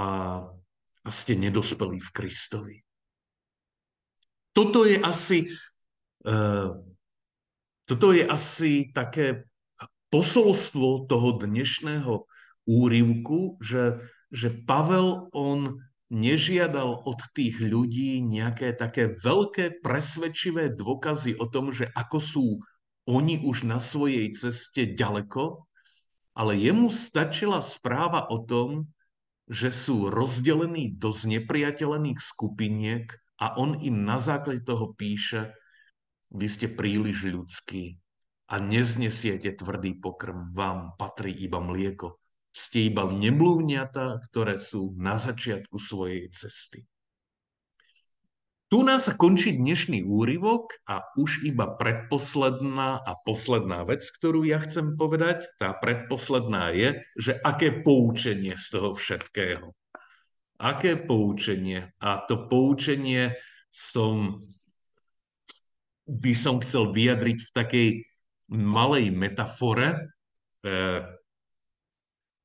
a 1.04 1.10
ste 1.10 1.38
nedospeli 1.38 1.98
v 1.98 2.10
Kristovi. 2.14 2.78
Toto 4.54 4.86
je 4.86 5.02
asi, 5.02 5.50
toto 7.84 8.08
je 8.16 8.24
asi 8.24 8.90
také 8.96 9.48
posolstvo 10.08 11.10
toho 11.10 11.30
dnešného 11.42 12.24
úrivku, 12.64 13.60
že, 13.60 14.00
že 14.32 14.54
Pavel 14.54 15.28
on 15.36 15.84
nežiadal 16.14 17.04
od 17.10 17.20
tých 17.34 17.58
ľudí 17.58 18.22
nejaké 18.22 18.78
také 18.78 19.10
veľké 19.10 19.82
presvedčivé 19.82 20.70
dôkazy 20.78 21.42
o 21.42 21.50
tom, 21.50 21.74
že 21.74 21.90
ako 21.92 22.18
sú 22.22 22.46
oni 23.10 23.44
už 23.44 23.68
na 23.68 23.82
svojej 23.82 24.32
ceste 24.32 24.94
ďaleko, 24.94 25.66
ale 26.38 26.56
jemu 26.56 26.88
stačila 26.94 27.60
správa 27.60 28.30
o 28.30 28.46
tom, 28.46 28.94
že 29.50 29.76
sú 29.76 30.08
rozdelení 30.08 30.96
do 30.96 31.12
znepriateľených 31.12 32.20
skupiniek 32.22 33.12
a 33.42 33.60
on 33.60 33.76
im 33.84 34.08
na 34.08 34.22
základe 34.24 34.64
toho 34.64 34.96
píše, 34.96 35.52
vy 36.34 36.48
ste 36.50 36.68
príliš 36.68 37.30
ľudskí 37.30 38.02
a 38.50 38.60
neznesiete 38.60 39.54
tvrdý 39.56 40.02
pokrm, 40.02 40.52
vám 40.52 40.98
patrí 41.00 41.32
iba 41.32 41.62
mlieko. 41.62 42.20
Ste 42.54 42.90
iba 42.90 43.10
nemluvňata, 43.10 44.22
ktoré 44.30 44.62
sú 44.62 44.94
na 44.98 45.18
začiatku 45.18 45.78
svojej 45.82 46.30
cesty. 46.30 46.86
Tu 48.74 48.82
nás 48.82 49.06
sa 49.06 49.14
končí 49.14 49.54
dnešný 49.54 50.02
úryvok 50.02 50.82
a 50.90 51.06
už 51.14 51.46
iba 51.46 51.78
predposledná 51.78 52.98
a 53.06 53.14
posledná 53.22 53.86
vec, 53.86 54.02
ktorú 54.02 54.50
ja 54.50 54.58
chcem 54.66 54.98
povedať, 54.98 55.46
tá 55.62 55.78
predposledná 55.78 56.74
je, 56.74 57.06
že 57.14 57.38
aké 57.46 57.86
poučenie 57.86 58.58
z 58.58 58.66
toho 58.74 58.98
všetkého. 58.98 59.78
Aké 60.58 60.98
poučenie? 60.98 61.94
A 62.02 62.26
to 62.26 62.50
poučenie 62.50 63.38
som, 63.70 64.42
by 66.08 66.34
som 66.36 66.60
chcel 66.60 66.92
vyjadriť 66.92 67.40
v 67.40 67.52
takej 67.56 67.88
malej 68.52 69.12
metafore. 69.16 69.96
E, 69.96 70.76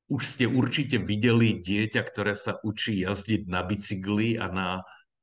už 0.09 0.21
ste 0.25 0.45
určite 0.49 0.97
videli 0.97 1.59
dieťa, 1.59 2.01
ktoré 2.01 2.33
sa 2.33 2.57
učí 2.63 3.03
jazdiť 3.03 3.45
na 3.45 3.61
bicykli 3.61 4.39
a 4.39 4.47
na 4.49 4.69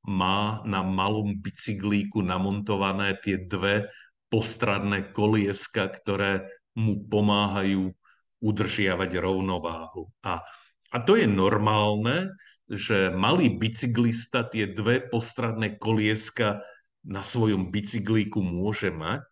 má 0.06 0.62
na 0.62 0.86
malom 0.86 1.34
bicyklíku 1.42 2.22
namontované 2.22 3.18
tie 3.18 3.42
dve 3.42 3.90
postradné 4.30 5.10
kolieska, 5.10 5.90
ktoré 5.90 6.46
mu 6.78 7.02
pomáhajú 7.10 7.90
udržiavať 8.38 9.10
rovnováhu. 9.18 10.06
A, 10.22 10.46
a 10.94 10.96
to 11.02 11.18
je 11.18 11.26
normálne, 11.26 12.30
že 12.70 13.10
malý 13.10 13.58
bicyklista 13.58 14.46
tie 14.46 14.70
dve 14.70 15.02
postradné 15.02 15.78
kolieska 15.78 16.62
na 17.06 17.22
svojom 17.22 17.70
bicyklíku 17.70 18.42
môže 18.42 18.90
mať, 18.90 19.24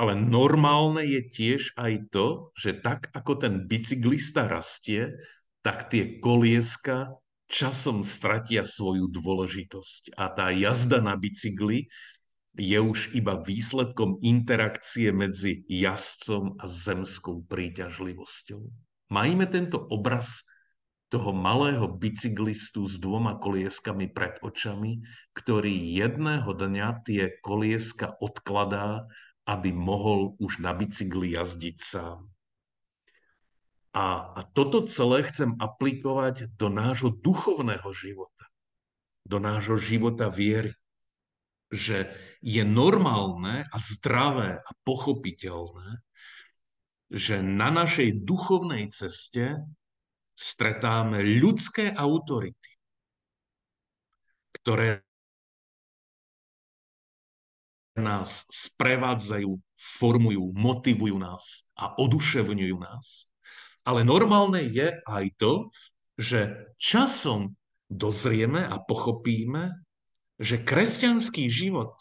ale 0.00 0.16
normálne 0.16 1.04
je 1.04 1.20
tiež 1.28 1.76
aj 1.76 2.08
to, 2.08 2.56
že 2.56 2.80
tak 2.80 3.12
ako 3.12 3.36
ten 3.36 3.68
bicyklista 3.68 4.48
rastie, 4.48 5.12
tak 5.60 5.92
tie 5.92 6.16
kolieska 6.24 7.20
časom 7.50 8.00
stratia 8.00 8.64
svoju 8.64 9.12
dôležitosť. 9.12 10.16
A 10.16 10.32
tá 10.32 10.48
jazda 10.48 11.04
na 11.04 11.20
bicykli 11.20 11.92
je 12.56 12.78
už 12.80 13.12
iba 13.12 13.36
výsledkom 13.36 14.16
interakcie 14.24 15.12
medzi 15.12 15.68
jazdcom 15.68 16.56
a 16.56 16.64
zemskou 16.64 17.44
príťažlivosťou. 17.44 18.62
Majme 19.12 19.46
tento 19.50 19.84
obraz 19.90 20.48
toho 21.10 21.34
malého 21.34 21.90
bicyklistu 21.90 22.86
s 22.86 22.94
dvoma 23.02 23.34
kolieskami 23.34 24.06
pred 24.06 24.38
očami, 24.46 25.02
ktorý 25.34 25.74
jedného 25.98 26.46
dňa 26.54 27.02
tie 27.02 27.34
kolieska 27.42 28.14
odkladá, 28.22 29.10
aby 29.42 29.74
mohol 29.74 30.38
už 30.38 30.62
na 30.62 30.70
bicykli 30.70 31.34
jazdiť 31.34 31.76
sám. 31.82 32.30
A, 33.90 34.38
a 34.38 34.40
toto 34.54 34.86
celé 34.86 35.26
chcem 35.26 35.58
aplikovať 35.58 36.54
do 36.54 36.70
nášho 36.70 37.10
duchovného 37.10 37.90
života, 37.90 38.46
do 39.26 39.42
nášho 39.42 39.82
života 39.82 40.30
viery. 40.30 40.70
Že 41.74 42.10
je 42.42 42.62
normálne 42.66 43.66
a 43.66 43.76
zdravé 43.78 44.62
a 44.62 44.70
pochopiteľné, 44.86 46.02
že 47.10 47.42
na 47.42 47.74
našej 47.74 48.22
duchovnej 48.22 48.90
ceste 48.94 49.58
stretáme 50.40 51.20
ľudské 51.20 51.92
autority, 51.92 52.72
ktoré 54.56 55.04
nás 58.00 58.48
sprevádzajú, 58.48 59.60
formujú, 59.76 60.56
motivujú 60.56 61.20
nás 61.20 61.68
a 61.76 61.92
oduševňujú 62.00 62.76
nás. 62.80 63.28
Ale 63.84 64.00
normálne 64.08 64.64
je 64.64 64.96
aj 65.04 65.24
to, 65.36 65.68
že 66.16 66.72
časom 66.80 67.52
dozrieme 67.92 68.64
a 68.64 68.80
pochopíme, 68.80 69.84
že 70.40 70.64
kresťanský 70.64 71.52
život 71.52 72.00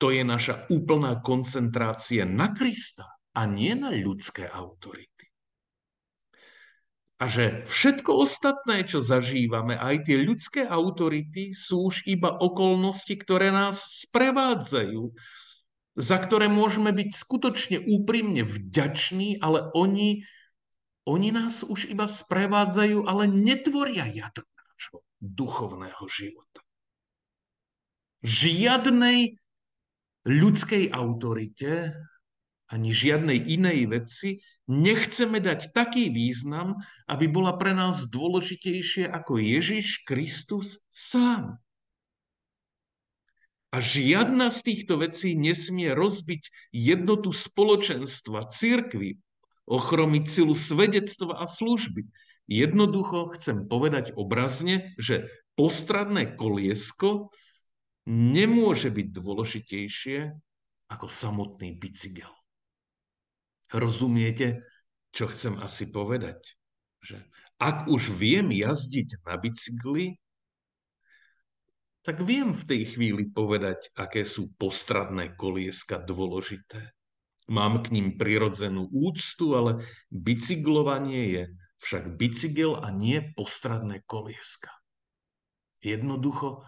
to 0.00 0.12
je 0.12 0.24
naša 0.24 0.68
úplná 0.72 1.20
koncentrácia 1.20 2.24
na 2.24 2.52
Krista 2.52 3.20
a 3.36 3.44
nie 3.44 3.76
na 3.76 3.92
ľudské 3.92 4.48
autority. 4.48 5.29
A 7.20 7.28
že 7.28 7.68
všetko 7.68 8.16
ostatné, 8.16 8.88
čo 8.88 9.04
zažívame, 9.04 9.76
aj 9.76 10.08
tie 10.08 10.24
ľudské 10.24 10.64
autority, 10.64 11.52
sú 11.52 11.92
už 11.92 12.08
iba 12.08 12.32
okolnosti, 12.32 13.12
ktoré 13.12 13.52
nás 13.52 14.08
sprevádzajú, 14.08 15.12
za 16.00 16.16
ktoré 16.16 16.48
môžeme 16.48 16.96
byť 16.96 17.10
skutočne 17.12 17.78
úprimne 17.84 18.40
vďační, 18.40 19.36
ale 19.44 19.68
oni 19.76 20.24
oni 21.08 21.32
nás 21.32 21.64
už 21.64 21.90
iba 21.90 22.04
sprevádzajú, 22.04 23.08
ale 23.08 23.24
netvoria 23.26 24.04
jadro 24.06 24.46
nášho 24.52 25.02
duchovného 25.18 26.04
života. 26.06 26.60
Žiadnej 28.20 29.40
ľudskej 30.28 30.92
autorite 30.92 31.96
ani 32.70 32.94
žiadnej 32.94 33.50
inej 33.50 33.80
veci 33.90 34.30
nechceme 34.70 35.42
dať 35.42 35.74
taký 35.74 36.06
význam, 36.14 36.78
aby 37.10 37.26
bola 37.26 37.58
pre 37.58 37.74
nás 37.74 38.06
dôležitejšie 38.06 39.10
ako 39.10 39.42
Ježiš 39.42 40.06
Kristus 40.06 40.78
sám. 40.88 41.58
A 43.70 43.78
žiadna 43.78 44.50
z 44.50 44.60
týchto 44.66 44.98
vecí 44.98 45.38
nesmie 45.38 45.94
rozbiť 45.94 46.74
jednotu 46.74 47.30
spoločenstva, 47.30 48.50
církvy, 48.50 49.18
ochromiť 49.66 50.24
silu 50.26 50.58
svedectva 50.58 51.38
a 51.38 51.46
služby. 51.46 52.10
Jednoducho 52.50 53.30
chcem 53.38 53.70
povedať 53.70 54.10
obrazne, 54.18 54.94
že 54.98 55.30
postradné 55.54 56.34
koliesko 56.34 57.30
nemôže 58.10 58.90
byť 58.90 59.06
dôležitejšie 59.14 60.18
ako 60.90 61.06
samotný 61.06 61.78
bicykel. 61.78 62.39
Rozumiete, 63.70 64.66
čo 65.14 65.30
chcem 65.30 65.58
asi 65.62 65.90
povedať? 65.90 66.58
Že 67.02 67.22
ak 67.60 67.86
už 67.86 68.14
viem 68.16 68.50
jazdiť 68.50 69.22
na 69.22 69.38
bicykli, 69.38 70.18
tak 72.00 72.24
viem 72.24 72.56
v 72.56 72.64
tej 72.64 72.82
chvíli 72.96 73.28
povedať, 73.28 73.92
aké 73.92 74.24
sú 74.24 74.50
postradné 74.56 75.36
kolieska 75.36 76.00
dôležité. 76.00 76.96
Mám 77.50 77.84
k 77.84 77.92
ním 77.92 78.16
prirodzenú 78.16 78.88
úctu, 78.88 79.52
ale 79.52 79.84
bicyklovanie 80.08 81.22
je 81.30 81.42
však 81.84 82.16
bicykel 82.16 82.80
a 82.80 82.88
nie 82.88 83.20
postradné 83.36 84.00
kolieska. 84.08 84.72
Jednoducho, 85.84 86.64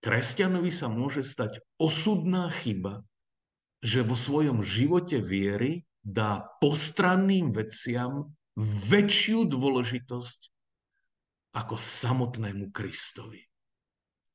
kresťanovi 0.00 0.72
sa 0.72 0.88
môže 0.88 1.24
stať 1.24 1.60
osudná 1.76 2.48
chyba, 2.48 3.04
že 3.82 4.06
vo 4.06 4.14
svojom 4.14 4.62
živote 4.62 5.18
viery 5.18 5.82
dá 6.00 6.46
postranným 6.62 7.50
veciam 7.50 8.30
väčšiu 8.62 9.50
dôležitosť 9.50 10.40
ako 11.58 11.74
samotnému 11.76 12.70
Kristovi. 12.70 13.42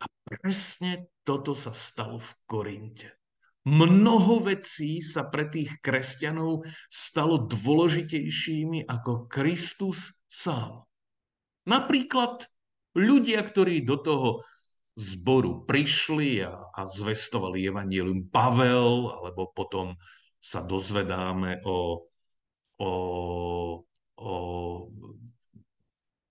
A 0.04 0.06
presne 0.28 1.10
toto 1.26 1.58
sa 1.58 1.74
stalo 1.74 2.22
v 2.22 2.32
Korinte. 2.46 3.10
Mnoho 3.68 4.48
vecí 4.48 5.04
sa 5.04 5.28
pre 5.28 5.52
tých 5.52 5.84
kresťanov 5.84 6.64
stalo 6.88 7.48
dôležitejšími 7.52 8.88
ako 8.88 9.28
Kristus 9.28 10.16
sám. 10.24 10.88
Napríklad 11.68 12.48
ľudia, 12.96 13.44
ktorí 13.44 13.84
do 13.84 14.00
toho 14.00 14.30
zboru 14.98 15.64
prišli 15.70 16.42
a, 16.42 16.58
a 16.74 16.82
zvestovali 16.90 17.70
Evangelium 17.70 18.34
Pavel, 18.34 19.14
alebo 19.14 19.54
potom 19.54 19.94
sa 20.42 20.66
dozvedáme 20.66 21.62
o, 21.70 22.10
o, 22.82 22.92
o 24.18 24.34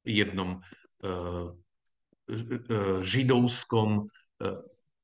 jednom 0.03 0.59
uh, 0.59 1.55
židovskom, 3.07 4.11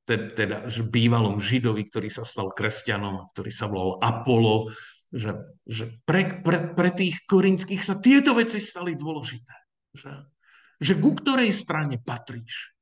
teda 0.03 0.67
bývalom 0.91 1.39
židovi, 1.39 1.87
ktorý 1.87 2.11
sa 2.11 2.27
stal 2.27 2.51
kresťanom, 2.51 3.31
ktorý 3.31 3.51
sa 3.55 3.71
volal 3.71 4.03
Apollo, 4.03 4.75
že, 5.13 5.31
že 5.63 6.03
pre, 6.03 6.43
pre, 6.43 6.75
pre 6.75 6.89
tých 6.91 7.23
korinských 7.23 7.79
sa 7.79 8.01
tieto 8.01 8.35
veci 8.35 8.59
stali 8.59 8.99
dôležité. 8.99 9.55
Že, 9.95 10.11
že 10.81 10.93
ku 10.99 11.15
ktorej 11.15 11.55
strane 11.55 12.01
patríš. 12.01 12.75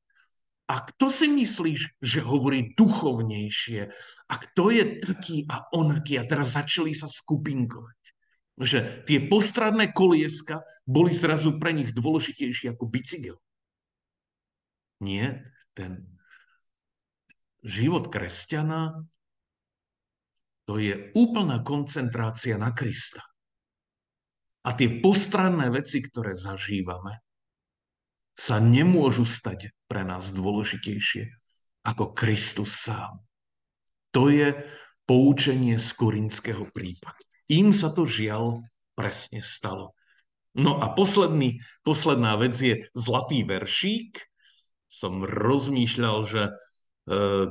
A 0.71 0.87
kto 0.87 1.11
si 1.11 1.27
myslíš, 1.27 1.99
že 1.99 2.23
hovorí 2.23 2.71
duchovnejšie? 2.79 3.91
A 4.31 4.33
kto 4.39 4.71
je 4.71 5.03
taký 5.03 5.43
a 5.51 5.67
onaký? 5.75 6.15
A 6.15 6.23
teraz 6.23 6.55
začali 6.55 6.95
sa 6.95 7.11
skupinkovať. 7.11 7.99
Že 8.55 9.03
tie 9.03 9.19
postradné 9.27 9.91
kolieska 9.91 10.63
boli 10.87 11.11
zrazu 11.11 11.59
pre 11.59 11.75
nich 11.75 11.91
dôležitejšie 11.91 12.71
ako 12.71 12.87
bicykel. 12.87 13.35
Nie, 15.03 15.43
ten 15.75 16.07
život 17.67 18.07
kresťana 18.07 19.03
to 20.71 20.79
je 20.79 21.11
úplná 21.19 21.59
koncentrácia 21.67 22.55
na 22.55 22.71
Krista. 22.71 23.19
A 24.63 24.71
tie 24.71 25.03
postranné 25.03 25.67
veci, 25.67 25.99
ktoré 25.99 26.37
zažívame, 26.37 27.19
sa 28.37 28.63
nemôžu 28.63 29.27
stať 29.27 29.73
pre 29.91 30.07
nás 30.07 30.31
dôležitejšie 30.31 31.27
ako 31.83 32.15
Kristus 32.15 32.79
sám. 32.79 33.19
To 34.15 34.31
je 34.31 34.55
poučenie 35.03 35.75
z 35.75 35.89
korinského 35.99 36.63
prípadu. 36.71 37.19
Im 37.51 37.75
sa 37.75 37.91
to 37.91 38.07
žiaľ 38.07 38.63
presne 38.95 39.43
stalo. 39.43 39.91
No 40.55 40.79
a 40.79 40.95
posledný, 40.95 41.59
posledná 41.83 42.39
vec 42.39 42.55
je 42.55 42.87
zlatý 42.95 43.43
veršík. 43.43 44.23
Som 44.87 45.27
rozmýšľal, 45.27 46.17
že 46.23 46.43
e, 46.47 46.53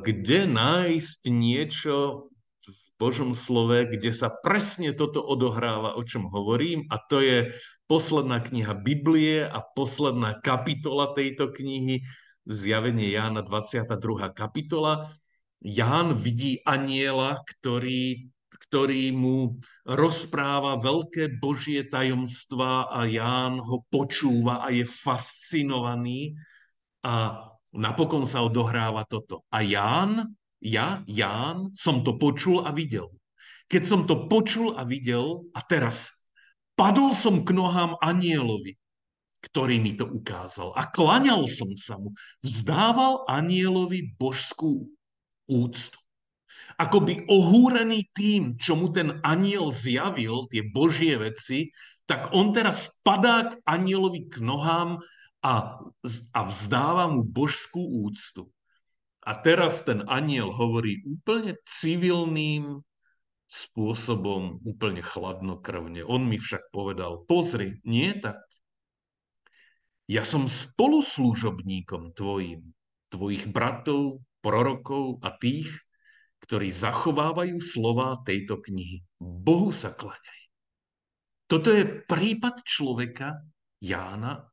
kde 0.01 0.49
nájsť 0.49 1.21
niečo 1.29 2.29
v 2.65 2.85
Božom 3.01 3.37
slove, 3.37 3.89
kde 3.89 4.13
sa 4.13 4.33
presne 4.33 4.93
toto 4.97 5.21
odohráva, 5.25 5.97
o 5.97 6.05
čom 6.05 6.29
hovorím, 6.29 6.89
a 6.93 7.01
to 7.01 7.25
je 7.25 7.53
posledná 7.89 8.41
kniha 8.45 8.77
Biblie 8.77 9.45
a 9.45 9.65
posledná 9.65 10.37
kapitola 10.41 11.13
tejto 11.17 11.51
knihy, 11.51 12.05
zjavenie 12.51 13.15
Jána 13.15 13.47
22. 13.47 14.35
kapitola. 14.35 15.07
Ján 15.63 16.19
vidí 16.19 16.59
aniela, 16.67 17.39
ktorý, 17.47 18.27
ktorý 18.67 19.15
mu 19.15 19.63
rozpráva 19.87 20.83
veľké 20.83 21.39
božie 21.39 21.87
tajomstvá 21.87 22.91
a 22.91 23.07
Ján 23.07 23.63
ho 23.63 23.87
počúva 23.87 24.67
a 24.67 24.75
je 24.75 24.83
fascinovaný 24.83 26.35
a 27.07 27.47
napokon 27.71 28.27
sa 28.27 28.43
odohráva 28.43 29.07
toto. 29.07 29.47
A 29.55 29.63
Ján, 29.63 30.35
ja, 30.59 31.07
Ján, 31.07 31.71
som 31.79 32.03
to 32.03 32.19
počul 32.19 32.67
a 32.67 32.75
videl. 32.75 33.15
Keď 33.71 33.83
som 33.87 34.03
to 34.03 34.27
počul 34.27 34.75
a 34.75 34.83
videl, 34.83 35.47
a 35.55 35.63
teraz 35.63 36.21
Padol 36.81 37.13
som 37.13 37.45
k 37.45 37.53
nohám 37.53 38.01
anielovi, 38.01 38.80
ktorý 39.41 39.81
mi 39.81 39.97
to 39.97 40.05
ukázal. 40.05 40.77
A 40.77 40.89
klaňal 40.89 41.49
som 41.49 41.73
sa 41.73 41.97
mu. 41.97 42.13
Vzdával 42.45 43.25
anielovi 43.25 44.13
božskú 44.17 44.89
úctu. 45.49 45.99
Akoby 46.77 47.29
ohúrený 47.29 48.09
tým, 48.13 48.57
čo 48.57 48.77
mu 48.77 48.93
ten 48.93 49.21
aniel 49.25 49.73
zjavil, 49.73 50.49
tie 50.49 50.65
božie 50.65 51.17
veci, 51.19 51.73
tak 52.05 52.33
on 52.37 52.53
teraz 52.53 53.01
padá 53.05 53.49
k 53.49 53.59
anielovi 53.65 54.29
k 54.29 54.45
nohám 54.45 55.01
a, 55.41 55.55
a 56.37 56.41
vzdáva 56.45 57.09
mu 57.09 57.25
božskú 57.25 57.81
úctu. 58.09 58.49
A 59.21 59.37
teraz 59.37 59.85
ten 59.85 60.05
aniel 60.09 60.49
hovorí 60.53 61.05
úplne 61.05 61.57
civilným, 61.69 62.81
spôsobom 63.51 64.63
úplne 64.63 65.03
chladnokrvne. 65.03 66.07
On 66.07 66.23
mi 66.23 66.39
však 66.39 66.71
povedal, 66.71 67.27
pozri, 67.27 67.83
nie 67.83 68.15
tak. 68.15 68.39
Ja 70.11 70.27
som 70.27 70.51
spoluslužobníkom 70.51 72.19
tvojim, 72.19 72.75
tvojich 73.15 73.47
bratov, 73.47 74.27
prorokov 74.43 75.23
a 75.23 75.31
tých, 75.31 75.71
ktorí 76.43 76.67
zachovávajú 76.75 77.63
slova 77.63 78.19
tejto 78.27 78.59
knihy. 78.59 79.07
Bohu 79.23 79.71
sa 79.71 79.95
klaňaj. 79.95 80.43
Toto 81.47 81.71
je 81.71 81.87
prípad 82.11 82.67
človeka, 82.67 83.39
Jána, 83.79 84.51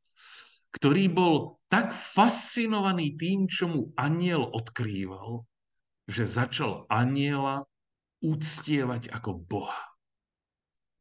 ktorý 0.78 1.10
bol 1.10 1.36
tak 1.74 1.90
fascinovaný 1.90 3.18
tým, 3.18 3.50
čo 3.50 3.66
mu 3.66 3.82
aniel 3.98 4.46
odkrýval, 4.46 5.42
že 6.06 6.30
začal 6.30 6.86
aniela 6.86 7.66
uctievať 8.22 9.10
ako 9.10 9.42
Boha. 9.42 9.90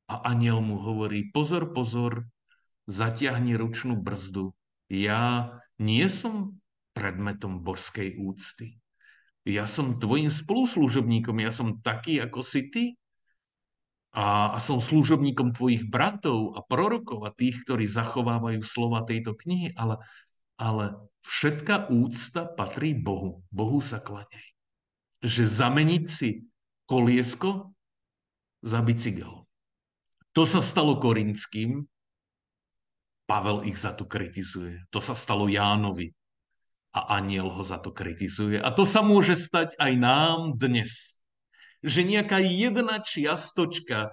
A 0.09 0.33
aniel 0.33 0.65
mu 0.65 0.81
hovorí, 0.81 1.29
pozor, 1.29 1.77
pozor, 1.77 2.25
zatiahni 2.87 3.59
ručnú 3.59 3.99
brzdu. 3.99 4.55
Ja 4.87 5.59
nie 5.77 6.07
som 6.07 6.63
predmetom 6.97 7.61
božskej 7.61 8.17
úcty. 8.17 8.81
Ja 9.47 9.63
som 9.69 10.03
tvojim 10.03 10.33
spoluslužobníkom, 10.33 11.39
ja 11.39 11.55
som 11.55 11.79
taký, 11.79 12.19
ako 12.19 12.41
si 12.43 12.67
ty. 12.73 12.85
A, 14.17 14.57
a 14.57 14.59
som 14.59 14.81
služobníkom 14.81 15.53
tvojich 15.53 15.87
bratov 15.87 16.57
a 16.57 16.65
prorokov 16.65 17.29
a 17.29 17.31
tých, 17.37 17.63
ktorí 17.69 17.85
zachovávajú 17.85 18.65
slova 18.65 19.05
tejto 19.05 19.37
knihy, 19.37 19.77
ale, 19.77 20.01
ale 20.57 20.97
všetká 21.21 21.93
úcta 21.93 22.49
patrí 22.49 22.97
Bohu. 22.97 23.45
Bohu 23.53 23.79
sa 23.85 24.01
klaňaj. 24.01 24.47
Že 25.21 25.43
zameniť 25.45 26.05
si 26.09 26.49
koliesko 26.89 27.77
za 28.65 28.81
bicykel. 28.81 29.45
To 30.33 30.43
sa 30.49 30.65
stalo 30.65 30.97
korinským, 30.97 31.85
Pavel 33.27 33.67
ich 33.67 33.75
za 33.77 33.91
to 33.91 34.07
kritizuje. 34.07 34.87
To 34.95 35.03
sa 35.03 35.19
stalo 35.19 35.51
Jánovi 35.51 36.15
a 36.95 37.19
aniel 37.21 37.51
ho 37.51 37.61
za 37.67 37.77
to 37.83 37.91
kritizuje. 37.91 38.57
A 38.63 38.71
to 38.73 38.87
sa 38.87 39.03
môže 39.03 39.37
stať 39.37 39.75
aj 39.77 39.93
nám 39.99 40.55
dnes. 40.57 41.19
že 41.87 42.03
nejaká 42.03 42.41
jedna 42.43 42.99
čiastočka 42.99 44.11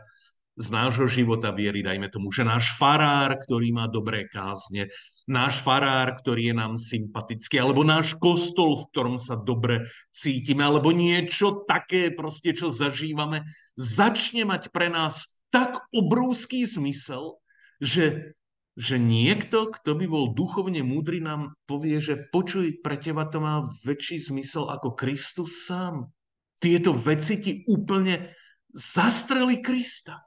z 0.53 0.67
nášho 0.69 1.09
života 1.09 1.49
viery, 1.49 1.81
dajme 1.81 2.13
tomu, 2.13 2.29
že 2.29 2.45
náš 2.45 2.77
farár, 2.77 3.41
ktorý 3.41 3.73
má 3.73 3.89
dobré 3.89 4.29
kázne, 4.29 4.93
náš 5.25 5.57
farár, 5.65 6.13
ktorý 6.13 6.53
je 6.53 6.55
nám 6.55 6.73
sympatický, 6.77 7.57
alebo 7.57 7.81
náš 7.81 8.13
kostol, 8.21 8.77
v 8.77 8.85
ktorom 8.93 9.17
sa 9.17 9.33
dobre 9.33 9.89
cítime, 10.13 10.61
alebo 10.61 10.93
niečo 10.93 11.65
také 11.65 12.13
proste, 12.13 12.53
čo 12.53 12.69
zažívame, 12.69 13.41
začne 13.73 14.45
mať 14.45 14.69
pre 14.69 14.93
nás 14.93 15.41
tak 15.49 15.81
obrovský 15.89 16.69
zmysel, 16.69 17.41
že, 17.81 18.37
že 18.73 18.97
niekto, 18.97 19.69
kto 19.69 19.93
by 19.93 20.05
bol 20.09 20.25
duchovne 20.33 20.81
múdry, 20.81 21.21
nám 21.21 21.53
povie, 21.69 22.01
že 22.01 22.17
počuj, 22.33 22.81
pre 22.81 22.97
teba 22.97 23.29
to 23.29 23.37
má 23.37 23.69
väčší 23.85 24.17
zmysel 24.17 24.65
ako 24.69 24.97
Kristus 24.97 25.69
sám. 25.69 26.09
Tieto 26.57 26.89
veci 26.95 27.37
ti 27.37 27.53
úplne 27.69 28.33
zastreli 28.73 29.61
Krista. 29.61 30.25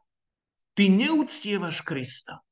Ty 0.78 0.92
neúctievaš 0.92 1.82
Krista, 1.82 2.44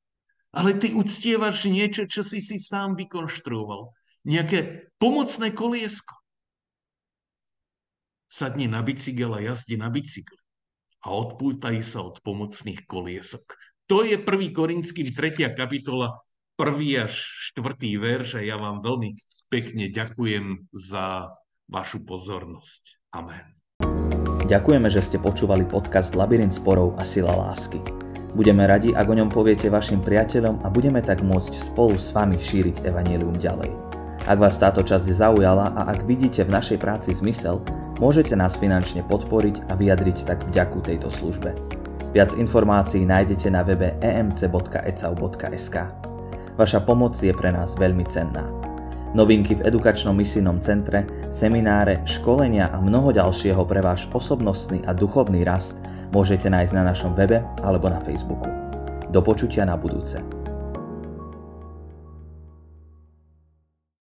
ale 0.50 0.74
ty 0.74 0.90
uctievaš 0.96 1.68
niečo, 1.70 2.08
čo 2.10 2.24
si 2.26 2.42
si 2.42 2.58
sám 2.58 2.98
vykonštruoval. 2.98 3.94
Nejaké 4.24 4.90
pomocné 4.96 5.52
koliesko. 5.52 6.16
Sadni 8.26 8.66
na 8.66 8.82
bicykel 8.82 9.30
a 9.30 9.44
jazdi 9.44 9.78
na 9.78 9.92
bicykli 9.92 10.40
a 11.04 11.12
odpútaj 11.12 11.84
sa 11.84 12.00
od 12.00 12.18
pomocných 12.24 12.88
koliesok. 12.88 13.44
To 13.84 14.00
je 14.00 14.16
1. 14.16 14.24
Korinským 14.56 15.12
3. 15.12 15.52
kapitola, 15.52 16.24
1. 16.56 17.04
až 17.04 17.20
4. 17.52 17.76
verš 18.00 18.40
a 18.40 18.40
ja 18.40 18.56
vám 18.56 18.80
veľmi 18.80 19.12
pekne 19.52 19.92
ďakujem 19.92 20.72
za 20.72 21.28
vašu 21.68 22.00
pozornosť. 22.00 22.96
Amen. 23.12 23.44
Ďakujeme, 24.48 24.88
že 24.88 25.04
ste 25.04 25.20
počúvali 25.20 25.68
podcast 25.68 26.16
Labyrint 26.16 26.56
sporov 26.56 26.96
a 26.96 27.04
sila 27.04 27.36
lásky. 27.36 27.76
Budeme 28.32 28.64
radi, 28.64 28.96
ak 28.96 29.04
o 29.04 29.14
ňom 29.20 29.28
poviete 29.28 29.68
vašim 29.68 30.00
priateľom 30.00 30.64
a 30.64 30.72
budeme 30.72 31.04
tak 31.04 31.20
môcť 31.20 31.52
spolu 31.52 32.00
s 32.00 32.16
vami 32.16 32.40
šíriť 32.40 32.88
evanelium 32.88 33.36
ďalej. 33.36 33.68
Ak 34.24 34.40
vás 34.40 34.56
táto 34.56 34.80
časť 34.80 35.12
zaujala 35.12 35.76
a 35.76 35.92
ak 35.92 36.08
vidíte 36.08 36.48
v 36.48 36.56
našej 36.56 36.80
práci 36.80 37.12
zmysel, 37.12 37.60
môžete 38.00 38.32
nás 38.32 38.56
finančne 38.56 39.04
podporiť 39.04 39.68
a 39.68 39.76
vyjadriť 39.76 40.24
tak 40.24 40.40
vďaku 40.48 40.80
tejto 40.80 41.12
službe. 41.12 41.83
Viac 42.14 42.38
informácií 42.38 43.02
nájdete 43.02 43.50
na 43.50 43.66
webe 43.66 43.98
emc.ecau.sk. 43.98 45.76
Vaša 46.54 46.80
pomoc 46.86 47.18
je 47.18 47.34
pre 47.34 47.50
nás 47.50 47.74
veľmi 47.74 48.06
cenná. 48.06 48.46
Novinky 49.18 49.58
v 49.58 49.66
edukačnom 49.66 50.14
misijnom 50.14 50.62
centre, 50.62 51.10
semináre, 51.34 52.06
školenia 52.06 52.70
a 52.70 52.78
mnoho 52.78 53.10
ďalšieho 53.10 53.66
pre 53.66 53.82
váš 53.82 54.06
osobnostný 54.14 54.86
a 54.86 54.94
duchovný 54.94 55.42
rast 55.42 55.82
môžete 56.14 56.46
nájsť 56.46 56.74
na 56.78 56.86
našom 56.94 57.18
webe 57.18 57.42
alebo 57.66 57.90
na 57.90 57.98
Facebooku. 57.98 58.46
Do 59.10 59.18
počutia 59.18 59.66
na 59.66 59.74
budúce. 59.74 60.43